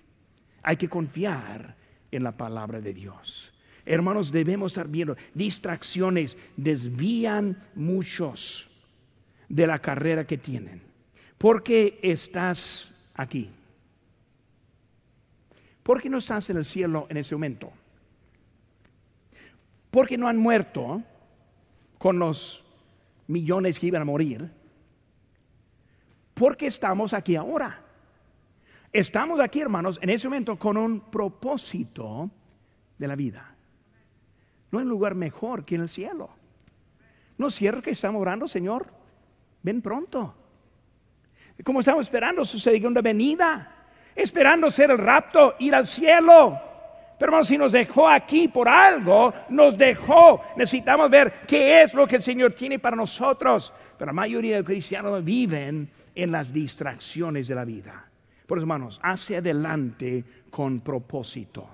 Hay 0.62 0.78
que 0.78 0.88
confiar 0.88 1.76
en 2.10 2.22
la 2.22 2.32
palabra 2.32 2.80
de 2.80 2.94
Dios. 2.94 3.52
Hermanos, 3.84 4.32
debemos 4.32 4.72
estar 4.72 4.88
viendo, 4.88 5.18
distracciones 5.34 6.38
desvían 6.56 7.62
muchos 7.74 8.70
de 9.50 9.66
la 9.66 9.80
carrera 9.80 10.26
que 10.26 10.38
tienen. 10.38 10.80
¿Por 11.36 11.62
qué 11.62 12.00
estás 12.02 12.90
aquí? 13.12 13.50
¿Por 15.82 16.00
qué 16.00 16.08
no 16.08 16.16
estás 16.16 16.48
en 16.48 16.56
el 16.56 16.64
cielo 16.64 17.06
en 17.10 17.18
ese 17.18 17.34
momento? 17.34 17.70
Porque 19.90 20.16
no 20.16 20.26
han 20.26 20.38
muerto 20.38 21.02
con 21.98 22.18
los 22.18 22.64
millones 23.26 23.78
que 23.78 23.88
iban 23.88 24.00
a 24.00 24.06
morir. 24.06 24.50
Porque 26.32 26.68
estamos 26.68 27.12
aquí 27.12 27.36
ahora. 27.36 27.82
Estamos 28.96 29.40
aquí, 29.40 29.60
hermanos, 29.60 29.98
en 30.00 30.08
ese 30.08 30.26
momento 30.26 30.58
con 30.58 30.78
un 30.78 31.00
propósito 31.00 32.30
de 32.96 33.06
la 33.06 33.14
vida. 33.14 33.54
no 34.70 34.78
hay 34.78 34.86
lugar 34.86 35.14
mejor 35.14 35.66
que 35.66 35.74
en 35.74 35.82
el 35.82 35.90
cielo. 35.90 36.30
No 37.36 37.50
cierto 37.50 37.82
que 37.82 37.90
estamos 37.90 38.22
orando, 38.22 38.48
Señor, 38.48 38.86
ven 39.62 39.82
pronto. 39.82 40.34
Como 41.62 41.80
estamos 41.80 42.06
esperando 42.06 42.42
su 42.46 42.58
segunda 42.58 43.02
venida, 43.02 43.70
esperando 44.14 44.70
ser 44.70 44.90
el 44.90 44.96
rapto, 44.96 45.56
ir 45.58 45.74
al 45.74 45.84
cielo. 45.84 46.58
Pero 47.18 47.28
hermanos, 47.28 47.48
si 47.48 47.58
nos 47.58 47.72
dejó 47.72 48.08
aquí 48.08 48.48
por 48.48 48.66
algo, 48.66 49.34
nos 49.50 49.76
dejó. 49.76 50.40
Necesitamos 50.56 51.10
ver 51.10 51.42
qué 51.46 51.82
es 51.82 51.92
lo 51.92 52.06
que 52.06 52.16
el 52.16 52.22
Señor 52.22 52.54
tiene 52.54 52.78
para 52.78 52.96
nosotros. 52.96 53.74
Pero 53.98 54.06
la 54.06 54.14
mayoría 54.14 54.52
de 54.52 54.60
los 54.60 54.66
cristianos 54.66 55.22
viven 55.22 55.90
en 56.14 56.32
las 56.32 56.50
distracciones 56.50 57.46
de 57.46 57.54
la 57.54 57.66
vida. 57.66 58.05
Por 58.46 58.58
eso, 58.58 58.64
hermanos, 58.64 59.00
hacia 59.02 59.38
adelante 59.38 60.24
con 60.50 60.80
propósito. 60.80 61.68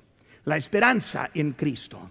La 0.45 0.57
esperanza 0.57 1.31
en 1.35 1.53
Cristo. 1.53 2.11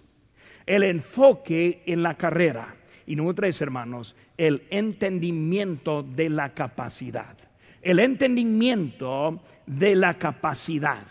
El 0.65 0.83
enfoque 0.83 1.83
en 1.85 2.03
la 2.03 2.13
carrera. 2.13 2.75
Y 3.07 3.15
número 3.15 3.35
tres, 3.35 3.61
hermanos, 3.61 4.15
el 4.37 4.63
entendimiento 4.69 6.03
de 6.03 6.29
la 6.29 6.53
capacidad. 6.53 7.35
El 7.81 7.99
entendimiento 7.99 9.41
de 9.65 9.95
la 9.95 10.13
capacidad. 10.13 11.03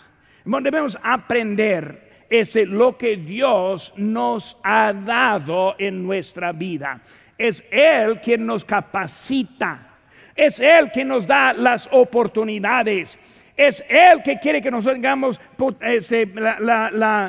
Debemos 0.45 0.97
aprender 1.03 2.11
es 2.31 2.55
lo 2.55 2.97
que 2.97 3.17
Dios 3.17 3.93
nos 3.97 4.57
ha 4.63 4.93
dado 4.93 5.75
en 5.79 6.05
nuestra 6.05 6.53
vida. 6.53 7.01
Es 7.37 7.65
Él 7.71 8.21
quien 8.21 8.47
nos 8.47 8.65
capacita. 8.65 9.89
Es 10.37 10.61
Él 10.61 10.91
quien 10.93 11.09
nos 11.09 11.27
da 11.27 11.53
las 11.53 11.89
oportunidades. 11.91 13.19
Es 13.61 13.85
Él 13.90 14.23
que 14.25 14.38
quiere 14.38 14.62
que 14.62 14.70
nosotros 14.70 14.94
tengamos 14.94 15.38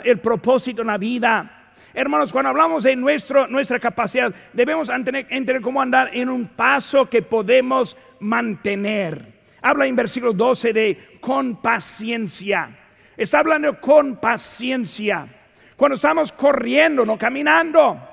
el 0.05 0.19
propósito 0.19 0.81
en 0.81 0.87
la 0.87 0.97
vida. 0.97 1.73
Hermanos, 1.93 2.31
cuando 2.31 2.51
hablamos 2.51 2.83
de 2.85 2.95
nuestro, 2.95 3.47
nuestra 3.47 3.81
capacidad, 3.81 4.33
debemos 4.53 4.87
entender 4.87 5.59
cómo 5.59 5.81
andar 5.81 6.09
en 6.13 6.29
un 6.29 6.47
paso 6.47 7.09
que 7.09 7.21
podemos 7.21 7.97
mantener. 8.21 9.25
Habla 9.61 9.85
en 9.87 9.95
versículo 9.97 10.31
12 10.31 10.71
de 10.71 11.17
con 11.19 11.57
paciencia. 11.57 12.69
Está 13.17 13.39
hablando 13.39 13.81
con 13.81 14.15
paciencia. 14.15 15.27
Cuando 15.75 15.95
estamos 15.95 16.31
corriendo, 16.31 17.05
no 17.05 17.17
caminando. 17.17 18.07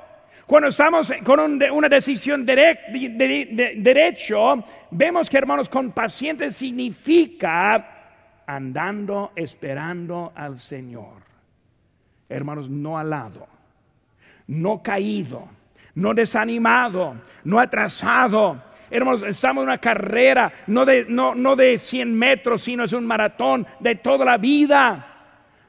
Cuando 0.45 0.71
estamos 0.71 1.13
con 1.25 1.63
una 1.71 1.89
decisión 1.89 2.45
derecho, 2.45 2.75
vemos 4.91 5.31
que 5.31 5.39
hermanos, 5.39 5.69
con 5.69 5.93
paciencia 5.93 6.51
significa 6.51 7.95
andando, 8.49 9.33
esperando 9.37 10.33
al 10.35 10.59
Señor. 10.59 11.23
Hermanos, 12.31 12.69
no 12.71 12.99
al 12.99 13.11
lado, 13.11 13.47
no 14.47 14.83
caído, 14.83 15.49
no 15.95 16.15
desanimado, 16.15 17.15
no 17.45 17.61
atrasado, 17.61 18.65
Hermanos, 18.91 19.23
estamos 19.23 19.63
en 19.63 19.69
una 19.69 19.77
carrera, 19.77 20.51
no 20.69 20.87
de, 20.87 21.05
no, 21.07 21.35
no 21.35 21.55
de 21.57 21.77
100 21.77 22.19
metros, 22.19 22.63
sino 22.63 22.85
es 22.85 22.95
un 22.95 23.05
maratón 23.05 23.67
de 23.81 23.97
toda 23.97 24.25
la 24.25 24.39
vida. 24.39 25.05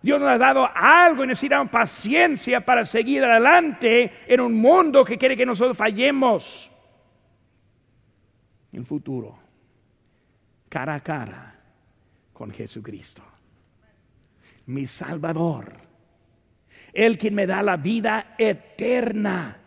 Dios 0.02 0.22
nos 0.22 0.30
ha 0.30 0.38
dado 0.38 0.70
algo 0.74 1.26
y 1.26 1.28
necesitamos 1.28 1.70
paciencia 1.70 2.62
para 2.62 2.86
seguir 2.86 3.22
adelante 3.26 4.14
en 4.26 4.40
un 4.40 4.54
mundo 4.54 5.04
que 5.04 5.18
quiere 5.18 5.36
que 5.36 5.46
nosotros 5.46 5.76
fallemos. 5.76 6.72
En 8.72 8.86
futuro, 8.86 9.38
cara 10.70 10.96
a 10.96 11.00
cara 11.02 11.59
con 12.40 12.52
Jesucristo, 12.52 13.22
mi 14.68 14.88
Salvador, 14.88 15.74
el 16.94 17.18
que 17.18 17.32
me 17.32 17.46
da 17.46 17.62
la 17.62 17.76
vida 17.76 18.36
eterna. 18.38 19.58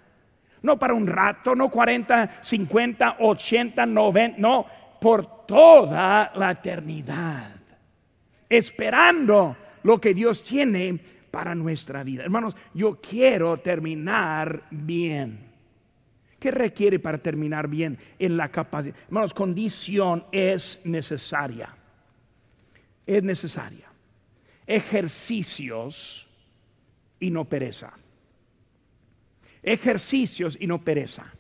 No 0.63 0.79
para 0.79 0.95
un 0.95 1.07
rato, 1.07 1.55
no 1.55 1.69
40, 1.69 2.39
50, 2.41 3.17
80, 3.19 3.85
90, 3.85 4.39
no, 4.39 4.65
por 4.99 5.45
toda 5.45 6.33
la 6.35 6.53
eternidad. 6.53 7.57
Esperando 8.49 9.55
lo 9.83 10.01
que 10.01 10.15
Dios 10.15 10.43
tiene 10.43 10.99
para 11.31 11.55
nuestra 11.55 12.03
vida. 12.03 12.23
Hermanos, 12.23 12.57
yo 12.73 12.99
quiero 13.03 13.59
terminar 13.59 14.63
bien. 14.71 15.41
¿Qué 16.39 16.51
requiere 16.51 16.99
para 17.01 17.19
terminar 17.19 17.69
bien 17.69 17.99
en 18.19 18.39
la 18.39 18.49
capacidad? 18.49 18.97
Hermanos, 19.09 19.35
condición 19.35 20.25
es 20.33 20.81
necesaria. 20.85 21.77
Es 23.07 23.23
necesaria. 23.23 23.89
Ejercicios 24.67 26.29
y 27.19 27.31
no 27.31 27.45
pereza 27.45 27.95
ejercicios 29.63 30.57
y 30.61 30.67
no 30.67 30.83
pereza. 30.83 31.33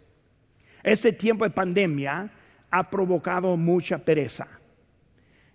Este 0.83 1.12
tiempo 1.12 1.44
de 1.44 1.51
pandemia 1.51 2.31
ha 2.70 2.90
provocado 2.90 3.57
mucha 3.57 3.98
pereza. 3.98 4.46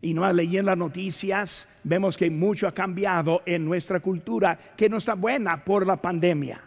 Y 0.01 0.13
no 0.13 0.31
leyendo 0.31 0.69
las 0.69 0.77
noticias, 0.77 1.67
vemos 1.83 2.15
que 2.15 2.29
mucho 2.29 2.67
ha 2.67 2.73
cambiado 2.73 3.41
en 3.45 3.65
nuestra 3.65 3.99
cultura 3.99 4.57
que 4.77 4.89
no 4.89 4.97
está 4.97 5.15
buena 5.15 5.63
por 5.63 5.87
la 5.87 5.97
pandemia. 5.97 6.61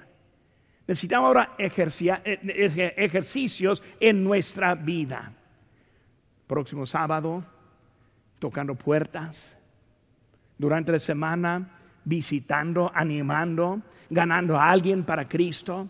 Necesitamos 0.87 1.29
ahora 1.29 1.55
eh, 1.57 2.95
ejercicios 2.97 3.83
en 4.01 4.25
nuestra 4.25 4.75
vida. 4.75 5.33
Próximo 6.49 6.85
sábado, 6.85 7.45
tocando 8.41 8.75
puertas. 8.75 9.57
Durante 10.59 10.91
la 10.91 10.99
semana, 10.99 11.71
visitando, 12.05 12.91
animando 12.93 13.81
ganando 14.11 14.59
a 14.59 14.69
alguien 14.69 15.05
para 15.05 15.27
Cristo, 15.27 15.89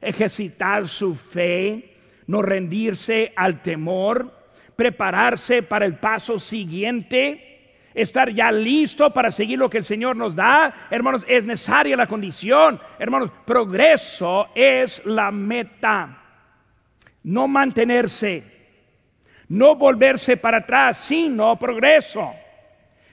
ejercitar 0.00 0.88
su 0.88 1.14
fe, 1.14 1.96
no 2.26 2.42
rendirse 2.42 3.32
al 3.34 3.62
temor, 3.62 4.38
prepararse 4.76 5.62
para 5.62 5.86
el 5.86 5.94
paso 5.94 6.38
siguiente, 6.38 7.76
estar 7.94 8.30
ya 8.30 8.52
listo 8.52 9.12
para 9.12 9.30
seguir 9.30 9.58
lo 9.58 9.70
que 9.70 9.78
el 9.78 9.84
Señor 9.84 10.16
nos 10.16 10.34
da. 10.34 10.88
Hermanos, 10.90 11.24
es 11.28 11.44
necesaria 11.44 11.96
la 11.96 12.06
condición. 12.06 12.80
Hermanos, 12.98 13.30
progreso 13.44 14.48
es 14.54 15.04
la 15.04 15.30
meta. 15.30 16.18
No 17.22 17.46
mantenerse, 17.46 18.49
no 19.50 19.74
volverse 19.74 20.36
para 20.36 20.58
atrás, 20.58 20.96
sino 20.96 21.58
progreso. 21.58 22.32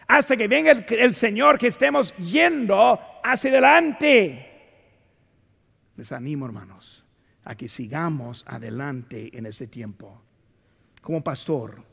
Hasta 0.08 0.38
que 0.38 0.48
venga 0.48 0.72
el, 0.72 1.14
Señor 1.14 1.58
que 1.58 1.68
estemos 1.68 2.16
yendo 2.18 3.00
hacia 3.24 3.52
adelante. 3.52 4.46
Les 5.96 6.12
animo, 6.12 6.46
hermanos, 6.46 7.04
a 7.44 7.56
que 7.56 7.68
sigamos 7.68 8.46
adelante 8.48 9.36
en 9.36 9.48
ese 9.48 9.68
tiempo. 9.68 10.22
Como 11.02 11.24
pastor, 11.24 11.84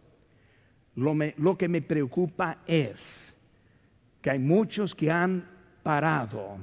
lo, 0.96 1.56
que 1.56 1.68
me 1.68 1.80
preocupa 1.80 2.58
es 2.66 3.34
que 4.20 4.30
hay 4.30 4.38
muchos 4.38 4.94
que 4.94 5.10
han 5.10 5.48
parado 5.82 6.58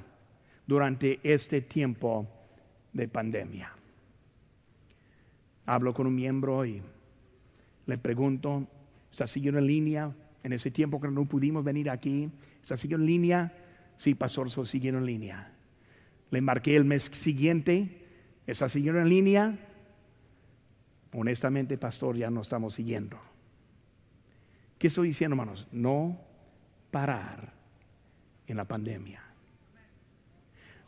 durante 0.67 1.20
este 1.24 1.62
tiempo 1.62 2.28
de 2.94 3.08
pandemia. 3.08 3.74
Hablo 5.65 5.94
con 5.94 6.06
un 6.06 6.15
miembro 6.15 6.63
y 6.63 6.82
le 7.91 7.97
pregunto, 7.97 8.65
¿está 9.12 9.27
siguiendo 9.27 9.60
en 9.60 9.67
línea? 9.67 10.15
En 10.43 10.54
ese 10.54 10.71
tiempo 10.71 11.01
que 11.01 11.10
no 11.10 11.25
pudimos 11.25 11.62
venir 11.62 11.89
aquí, 11.89 12.32
¿está 12.62 12.77
siguiendo 12.77 13.04
en 13.04 13.12
línea? 13.12 13.54
Sí, 13.97 14.15
pastor, 14.15 14.47
estoy 14.47 14.65
siguiendo 14.65 14.99
en 14.99 15.06
línea. 15.06 15.51
Le 16.30 16.39
embarqué 16.39 16.77
el 16.77 16.86
mes 16.86 17.12
siguiente. 17.12 18.08
¿Está 18.47 18.69
siguiendo 18.69 19.01
en 19.01 19.10
línea? 19.10 19.58
Honestamente, 21.12 21.77
pastor, 21.77 22.15
ya 22.15 22.30
no 22.30 22.39
estamos 22.39 22.75
siguiendo. 22.75 23.19
¿Qué 24.80 24.88
estoy 24.88 25.10
diciendo, 25.10 25.34
hermanos? 25.34 25.67
No 25.73 26.17
parar 26.91 27.51
en 28.47 28.56
la 28.56 28.63
pandemia. 28.63 29.21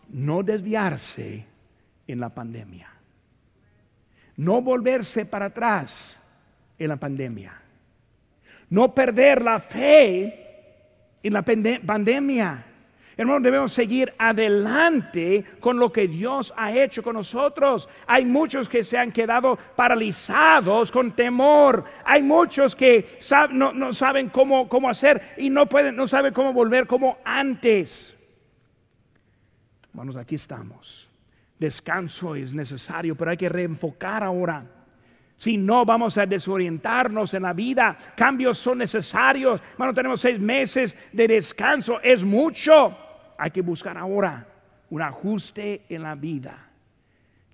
No 0.07 0.41
desviarse 0.41 1.45
en 2.07 2.19
la 2.21 2.29
pandemia. 2.29 2.87
No 4.37 4.61
volverse 4.61 5.25
para 5.25 5.47
atrás 5.47 6.22
en 6.77 6.87
la 6.87 6.97
pandemia. 6.97 7.53
No 8.69 8.93
perder 8.93 9.41
la 9.41 9.59
fe 9.59 10.43
en 11.21 11.33
la 11.33 11.41
pandemia. 11.41 12.65
Hermanos, 13.15 13.43
debemos 13.43 13.71
seguir 13.71 14.11
adelante 14.17 15.45
con 15.59 15.77
lo 15.77 15.91
que 15.91 16.07
Dios 16.07 16.51
ha 16.57 16.71
hecho 16.71 17.03
con 17.03 17.13
nosotros. 17.13 17.87
Hay 18.07 18.25
muchos 18.25 18.67
que 18.67 18.83
se 18.83 18.97
han 18.97 19.11
quedado 19.11 19.57
paralizados 19.75 20.91
con 20.91 21.11
temor. 21.11 21.83
Hay 22.05 22.23
muchos 22.23 22.75
que 22.75 23.19
no, 23.51 23.93
saben 23.93 24.29
cómo, 24.29 24.67
cómo 24.67 24.89
hacer 24.89 25.21
y 25.37 25.51
no, 25.51 25.67
pueden, 25.67 25.95
no 25.95 26.07
saben 26.07 26.33
cómo 26.33 26.53
volver 26.53 26.87
como 26.87 27.19
antes. 27.23 28.17
Hermanos, 29.89 30.15
aquí 30.15 30.35
estamos. 30.35 31.07
Descanso 31.59 32.35
es 32.35 32.53
necesario, 32.55 33.15
pero 33.15 33.29
hay 33.29 33.37
que 33.37 33.47
reenfocar 33.47 34.23
ahora. 34.23 34.65
Si 35.43 35.57
no, 35.57 35.83
vamos 35.83 36.17
a 36.17 36.25
desorientarnos 36.25 37.33
en 37.33 37.43
la 37.43 37.51
vida. 37.51 37.97
Cambios 38.15 38.57
son 38.57 38.77
necesarios. 38.77 39.61
Bueno, 39.77 39.93
tenemos 39.93 40.21
seis 40.21 40.39
meses 40.39 40.95
de 41.11 41.27
descanso. 41.27 41.99
Es 41.99 42.23
mucho. 42.23 42.97
Hay 43.37 43.51
que 43.51 43.59
buscar 43.59 43.97
ahora 43.97 44.47
un 44.89 45.01
ajuste 45.01 45.81
en 45.89 46.03
la 46.03 46.15
vida. 46.15 46.69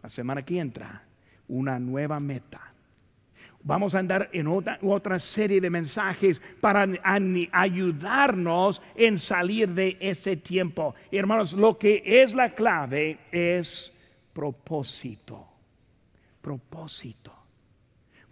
La 0.03 0.07
semana 0.07 0.43
que 0.43 0.59
entra, 0.59 1.01
una 1.47 1.79
nueva 1.79 2.19
meta. 2.19 2.61
Vamos 3.63 3.95
a 3.95 3.99
andar 3.99 4.29
en 4.33 4.45
otra, 4.45 4.77
otra 4.83 5.17
serie 5.17 5.59
de 5.59 5.71
mensajes 5.71 6.39
para 6.61 6.85
ayudarnos 7.51 8.83
en 8.93 9.17
salir 9.17 9.67
de 9.67 9.97
ese 9.99 10.37
tiempo. 10.37 10.93
hermanos, 11.11 11.53
lo 11.53 11.79
que 11.79 12.03
es 12.05 12.35
la 12.35 12.51
clave 12.51 13.17
es 13.31 13.91
propósito. 14.31 15.47
Propósito. 16.39 17.38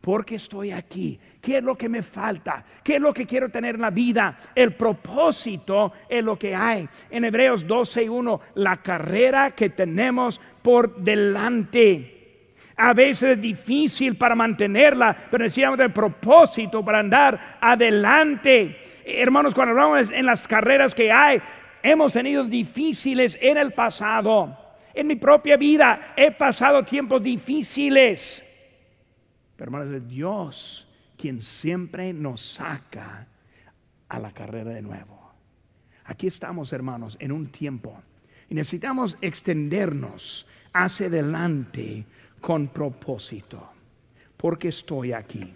¿Por 0.08 0.24
qué 0.24 0.36
estoy 0.36 0.72
aquí? 0.72 1.20
¿Qué 1.42 1.58
es 1.58 1.64
lo 1.66 1.76
que 1.76 1.90
me 1.90 2.02
falta? 2.02 2.64
¿Qué 2.82 2.96
es 2.96 3.02
lo 3.02 3.14
que 3.14 3.26
quiero 3.26 3.50
tener 3.50 3.76
en 3.76 3.82
la 3.82 3.90
vida? 3.90 4.38
El 4.56 4.74
propósito 4.74 5.92
es 6.08 6.24
lo 6.24 6.40
que 6.40 6.56
hay. 6.56 6.88
En 7.10 7.26
Hebreos 7.26 7.68
12.1, 7.68 8.40
la 8.56 8.78
carrera 8.78 9.52
que 9.52 9.70
tenemos 9.70 10.40
por 10.62 10.96
delante 10.96 12.54
a 12.78 12.94
veces 12.94 13.32
es 13.32 13.42
difícil 13.42 14.16
para 14.16 14.34
mantenerla, 14.34 15.14
pero 15.30 15.44
necesitamos 15.44 15.78
el 15.82 15.92
propósito 15.92 16.86
para 16.86 17.00
andar 17.00 17.58
adelante. 17.60 18.78
Hermanos, 19.04 19.54
cuando 19.54 19.72
hablamos 19.72 20.10
en 20.10 20.26
las 20.26 20.48
carreras 20.48 20.96
que 20.96 21.12
hay, 21.12 21.42
hemos 21.84 22.14
tenido 22.14 22.46
difíciles 22.46 23.38
en 23.42 23.58
el 23.58 23.74
pasado. 23.74 24.58
En 24.94 25.06
mi 25.06 25.18
propia 25.18 25.58
vida 25.58 26.14
he 26.16 26.32
pasado 26.32 26.86
tiempos 26.86 27.22
difíciles. 27.22 28.47
Pero 29.58 29.70
hermanos, 29.70 29.92
es 29.92 30.08
Dios 30.08 30.88
quien 31.18 31.42
siempre 31.42 32.14
nos 32.14 32.42
saca 32.42 33.28
a 34.08 34.20
la 34.20 34.32
carrera 34.32 34.72
de 34.72 34.82
nuevo. 34.82 35.34
Aquí 36.06 36.28
estamos, 36.28 36.72
hermanos, 36.72 37.18
en 37.20 37.32
un 37.32 37.48
tiempo 37.48 38.02
y 38.50 38.56
necesitamos 38.56 39.18
extendernos 39.22 40.46
hacia 40.72 41.08
adelante 41.08 42.06
con 42.40 42.68
propósito. 42.68 43.72
Porque 44.38 44.70
estoy 44.70 45.12
aquí. 45.12 45.54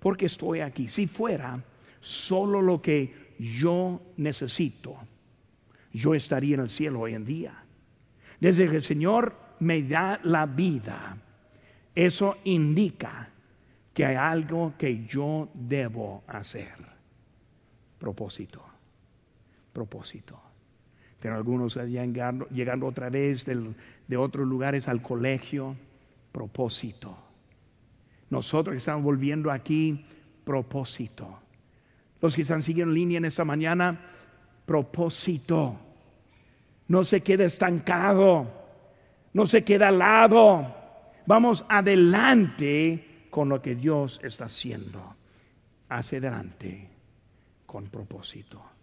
Porque 0.00 0.26
estoy 0.26 0.60
aquí. 0.60 0.88
Si 0.88 1.06
fuera 1.06 1.62
solo 2.00 2.60
lo 2.60 2.82
que 2.82 3.34
yo 3.38 4.02
necesito, 4.16 4.96
yo 5.92 6.14
estaría 6.14 6.56
en 6.56 6.62
el 6.62 6.70
cielo 6.70 7.00
hoy 7.00 7.14
en 7.14 7.24
día. 7.24 7.64
Desde 8.40 8.68
que 8.68 8.76
el 8.76 8.82
Señor 8.82 9.34
me 9.60 9.82
da 9.82 10.20
la 10.24 10.46
vida, 10.46 11.16
eso 11.94 12.36
indica 12.44 13.30
que 13.92 14.06
hay 14.06 14.16
algo 14.16 14.74
que 14.78 15.04
yo 15.06 15.48
debo 15.54 16.22
hacer. 16.28 16.74
Propósito. 17.98 18.62
Propósito. 19.72 20.40
Pero 21.20 21.34
algunos 21.34 21.74
llegando, 21.76 22.46
llegando 22.50 22.86
otra 22.86 23.10
vez 23.10 23.44
de 23.44 24.16
otros 24.16 24.46
lugares 24.46 24.86
al 24.86 25.02
colegio, 25.02 25.74
propósito. 26.30 27.16
Nosotros 28.30 28.74
que 28.74 28.78
estamos 28.78 29.02
volviendo 29.02 29.50
aquí, 29.50 30.04
propósito. 30.44 31.40
Los 32.20 32.36
que 32.36 32.42
están 32.42 32.62
siguiendo 32.62 32.94
línea 32.94 33.18
en 33.18 33.24
esta 33.24 33.44
mañana, 33.44 33.98
propósito. 34.64 35.76
No 36.86 37.02
se 37.02 37.20
queda 37.20 37.44
estancado, 37.44 38.46
no 39.32 39.44
se 39.44 39.64
queda 39.64 39.88
al 39.88 39.98
lado. 39.98 40.74
Vamos 41.28 41.62
adelante 41.68 43.26
con 43.28 43.50
lo 43.50 43.60
que 43.60 43.74
Dios 43.74 44.18
está 44.22 44.46
haciendo. 44.46 45.14
Hacia 45.90 46.16
adelante 46.20 46.88
con 47.66 47.90
propósito. 47.90 48.77